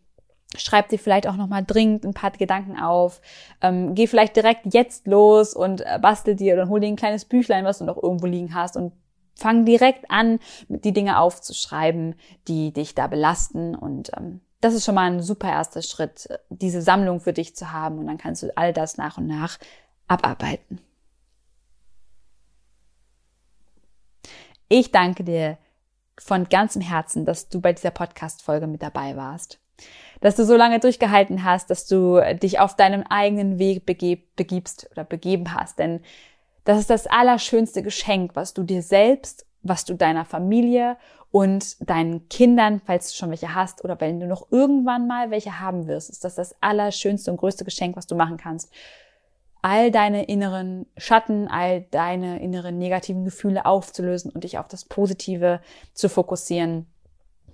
Schreib 0.57 0.89
dir 0.89 0.99
vielleicht 1.01 1.27
auch 1.27 1.35
nochmal 1.35 1.65
dringend 1.67 2.05
ein 2.05 2.15
paar 2.15 2.31
Gedanken 2.31 2.79
auf. 2.79 3.21
Ähm, 3.61 3.97
geh 3.97 4.07
vielleicht 4.07 4.37
direkt 4.37 4.73
jetzt 4.73 5.09
los 5.09 5.53
und 5.53 5.81
äh, 5.81 5.99
bastel 6.01 6.37
dir 6.37 6.55
oder 6.55 6.69
hol 6.69 6.79
dir 6.79 6.87
ein 6.87 6.97
kleines 6.97 7.25
Büchlein, 7.25 7.65
was 7.65 7.79
du 7.79 7.85
noch 7.85 8.01
irgendwo 8.01 8.27
liegen 8.27 8.55
hast 8.55 8.77
und 8.77 8.93
fang 9.35 9.65
direkt 9.65 10.09
an, 10.09 10.39
die 10.69 10.93
Dinge 10.93 11.19
aufzuschreiben, 11.19 12.15
die 12.47 12.73
dich 12.73 12.95
da 12.95 13.09
belasten 13.09 13.75
und 13.75 14.13
ähm, 14.17 14.41
das 14.65 14.73
ist 14.73 14.87
schon 14.87 14.95
mal 14.95 15.11
ein 15.11 15.21
super 15.21 15.51
erster 15.51 15.83
Schritt, 15.83 16.27
diese 16.49 16.81
Sammlung 16.81 17.21
für 17.21 17.35
dich 17.35 17.55
zu 17.55 17.71
haben 17.71 17.99
und 17.99 18.07
dann 18.07 18.17
kannst 18.17 18.43
du 18.43 18.57
all 18.57 18.73
das 18.73 18.97
nach 18.97 19.19
und 19.19 19.27
nach 19.27 19.59
abarbeiten. 20.09 20.81
Ich 24.71 24.91
danke 24.91 25.23
dir 25.23 25.59
von 26.19 26.49
ganzem 26.49 26.81
Herzen, 26.81 27.27
dass 27.27 27.51
du 27.51 27.61
bei 27.61 27.75
dieser 27.75 27.91
Podcast-Folge 27.91 28.67
mit 28.67 28.83
dabei 28.83 29.17
warst. 29.17 29.61
Dass 30.23 30.37
du 30.37 30.47
so 30.47 30.57
lange 30.57 30.81
durchgehalten 30.81 31.45
hast, 31.45 31.69
dass 31.69 31.87
du 31.87 32.21
dich 32.41 32.59
auf 32.59 32.75
deinem 32.75 33.03
eigenen 33.03 33.59
Weg 33.59 33.85
begib, 33.85 34.35
begibst 34.35 34.89
oder 34.93 35.05
begeben 35.05 35.53
hast. 35.53 35.79
Denn 35.79 36.01
das 36.65 36.79
ist 36.79 36.89
das 36.89 37.07
allerschönste 37.07 37.83
Geschenk, 37.83 38.35
was 38.35 38.55
du 38.55 38.63
dir 38.63 38.83
selbst, 38.83 39.45
was 39.65 39.85
du 39.85 39.95
deiner 39.95 40.25
Familie 40.25 40.97
und 41.31 41.77
deinen 41.91 42.29
Kindern, 42.29 42.81
falls 42.85 43.11
du 43.11 43.17
schon 43.17 43.31
welche 43.31 43.55
hast 43.55 43.83
oder 43.83 44.01
wenn 44.01 44.21
du 44.21 44.27
noch 44.27 44.53
irgendwann 44.53 45.09
mal 45.09 45.33
welche 45.33 45.59
haben 45.59 45.89
wirst, 45.89 46.11
ist 46.11 46.23
das 46.23 46.37
das 46.37 46.55
allerschönste 46.61 47.31
und 47.31 47.39
größte 47.39 47.65
Geschenk, 47.65 47.97
was 47.97 48.07
du 48.07 48.15
machen 48.15 48.37
kannst. 48.37 48.73
All 49.63 49.91
deine 49.91 50.25
inneren 50.27 50.87
Schatten, 50.97 51.49
all 51.49 51.81
deine 51.91 52.41
inneren 52.41 52.79
negativen 52.79 53.25
Gefühle 53.25 53.67
aufzulösen 53.67 54.31
und 54.31 54.45
dich 54.45 54.59
auf 54.59 54.69
das 54.69 54.85
Positive 54.85 55.61
zu 55.95 56.09
fokussieren. 56.09 56.87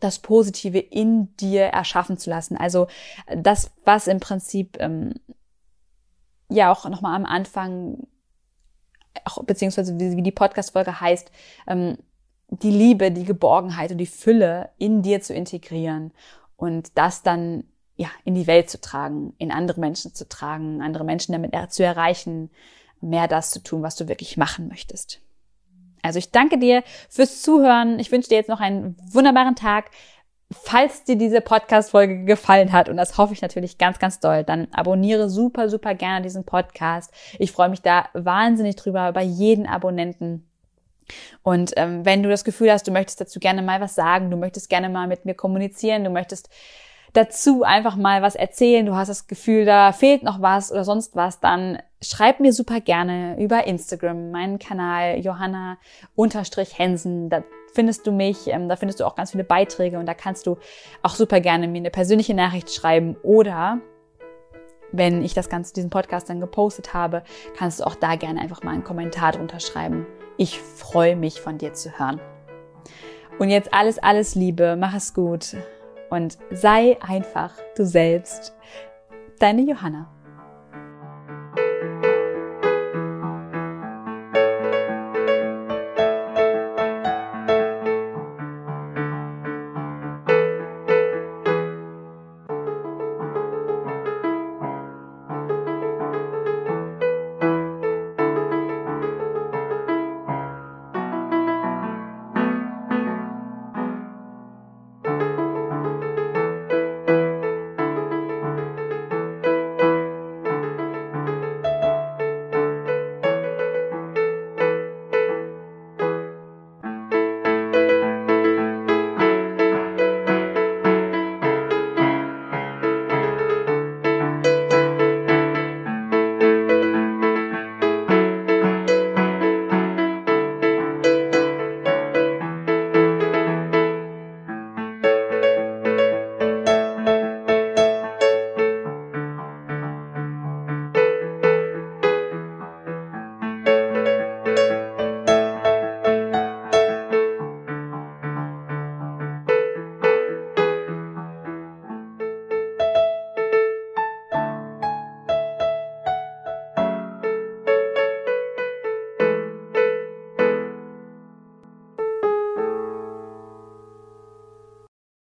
das 0.01 0.19
Positive 0.19 0.79
in 0.79 1.37
dir 1.37 1.65
erschaffen 1.67 2.17
zu 2.17 2.31
lassen. 2.31 2.57
Also 2.57 2.89
das, 3.37 3.71
was 3.85 4.07
im 4.07 4.19
Prinzip 4.19 4.79
ähm, 4.81 5.13
ja 6.49 6.73
auch 6.73 6.89
nochmal 6.89 7.15
am 7.15 7.27
Anfang, 7.27 8.07
beziehungsweise 9.45 9.99
wie, 9.99 10.23
die 10.23 10.33
Podcast-Folge 10.33 11.01
heißt, 11.01 11.31
ähm, 11.67 11.99
die 12.49 12.71
Liebe, 12.71 13.11
die 13.11 13.25
Geborgenheit 13.25 13.93
und 13.93 13.99
die 13.99 14.07
Fülle 14.07 14.71
in 14.79 15.03
dir 15.03 15.21
zu 15.21 15.35
integrieren 15.35 16.13
und 16.57 16.97
das 16.97 17.23
dann 17.23 17.65
ja 17.97 18.09
in 18.25 18.35
die 18.35 18.47
Welt 18.47 18.71
zu 18.71 18.81
tragen, 18.81 19.35
in 19.39 19.53
andere 19.53 19.81
Menschen 19.81 20.15
zu 20.15 20.29
tragen, 20.29 20.83
andere 20.83 21.05
Menschen 21.05 21.33
damit 21.33 21.53
zu 21.73 21.85
erreichen, 21.85 22.51
mehr 23.01 23.29
das 23.29 23.51
zu 23.51 23.63
tun, 23.63 23.83
was 23.83 23.97
du 23.97 24.09
wirklich 24.09 24.37
machen 24.37 24.69
möchtest. 24.69 25.21
Also 26.03 26.19
ich 26.19 26.31
danke 26.31 26.59
dir 26.59 26.83
fürs 27.09 27.43
Zuhören. 27.43 27.99
Ich 27.99 28.11
wünsche 28.11 28.29
dir 28.31 28.37
jetzt 28.37 28.49
noch 28.49 28.61
einen 28.61 28.97
wunderbaren 29.13 29.55
Tag. 29.55 29.91
Falls 30.53 31.05
dir 31.05 31.17
diese 31.17 31.41
Podcast-Folge 31.41 32.25
gefallen 32.25 32.73
hat, 32.73 32.89
und 32.89 32.97
das 32.97 33.17
hoffe 33.17 33.33
ich 33.33 33.41
natürlich 33.41 33.79
ganz, 33.79 34.01
ganz 34.01 34.19
doll, 34.19 34.43
dann 34.43 34.67
abonniere 34.73 35.31
super, 35.31 35.69
super 35.69 35.95
gerne 35.95 36.23
diesen 36.23 36.45
Podcast. 36.45 37.15
Ich 37.39 37.53
freue 37.53 37.69
mich 37.69 37.83
da 37.83 38.09
wahnsinnig 38.15 38.75
drüber, 38.75 39.09
über 39.09 39.21
jeden 39.21 39.69
Abonnenten. 39.69 40.45
Und 41.43 41.73
ähm, 41.77 42.05
wenn 42.05 42.25
du 42.25 42.29
das 42.29 42.45
Gefühl 42.45 42.73
hast, 42.73 42.89
du 42.89 42.91
möchtest 42.91 43.21
dazu 43.21 43.39
gerne 43.39 43.63
mal 43.63 43.81
was 43.81 43.95
sagen, 43.95 44.29
du 44.31 44.37
möchtest 44.37 44.69
gerne 44.69 44.89
mal 44.89 45.07
mit 45.07 45.25
mir 45.25 45.35
kommunizieren, 45.35 46.03
du 46.03 46.11
möchtest 46.11 46.49
dazu 47.13 47.63
einfach 47.63 47.95
mal 47.97 48.23
was 48.23 48.35
erzählen, 48.35 48.87
du 48.87 48.97
hast 48.97 49.09
das 49.09 49.29
Gefühl, 49.29 49.65
da 49.65 49.93
fehlt 49.93 50.23
noch 50.23 50.43
was 50.43 50.71
oder 50.73 50.85
sonst 50.85 51.17
was, 51.17 51.41
dann 51.41 51.79
schreib 52.03 52.41
mir 52.41 52.53
super 52.53 52.81
gerne 52.81 53.37
über 53.39 53.67
Instagram, 53.67 54.31
meinen 54.31 54.59
Kanal 54.59 55.19
Johanna-Hensen. 55.19 57.31
Findest 57.73 58.07
du 58.07 58.13
mich, 58.13 58.49
ähm, 58.49 58.69
da 58.69 58.77
findest 58.77 59.01
du 59.01 59.05
auch 59.05 59.15
ganz 59.15 59.33
viele 59.33 59.45
Beiträge 59.45 59.99
und 59.99 60.07
da 60.07 60.15
kannst 60.15 60.47
du 60.47 60.59
auch 61.03 61.15
super 61.15 61.41
gerne 61.41 61.69
mir 61.69 61.79
eine 61.79 61.91
persönliche 61.91 62.35
Nachricht 62.35 62.73
schreiben 62.73 63.17
oder 63.23 63.81
wenn 64.93 65.23
ich 65.23 65.35
das 65.35 65.49
Ganze, 65.49 65.73
diesen 65.73 65.91
Podcast 65.91 66.29
dann 66.29 66.41
gepostet 66.41 66.95
habe, 66.95 67.23
kannst 67.57 67.81
du 67.81 67.85
auch 67.85 67.95
da 67.95 68.17
gerne 68.17 68.41
einfach 68.41 68.63
mal 68.63 68.73
einen 68.73 68.85
Kommentar 68.85 69.33
drunter 69.33 69.61
schreiben. 69.61 70.07
Ich 70.37 70.61
freue 70.61 71.17
mich 71.17 71.41
von 71.41 71.59
dir 71.59 71.75
zu 71.75 71.99
hören. 71.99 72.21
Und 73.39 73.51
jetzt 73.51 73.73
alles, 73.73 73.99
alles 73.99 74.35
Liebe, 74.35 74.77
mach 74.77 74.95
es 74.95 75.15
gut 75.15 75.57
und 76.11 76.39
sei 76.51 76.99
einfach 77.01 77.55
du 77.77 77.87
selbst. 77.87 78.55
Deine 79.39 79.63
Johanna. 79.63 80.20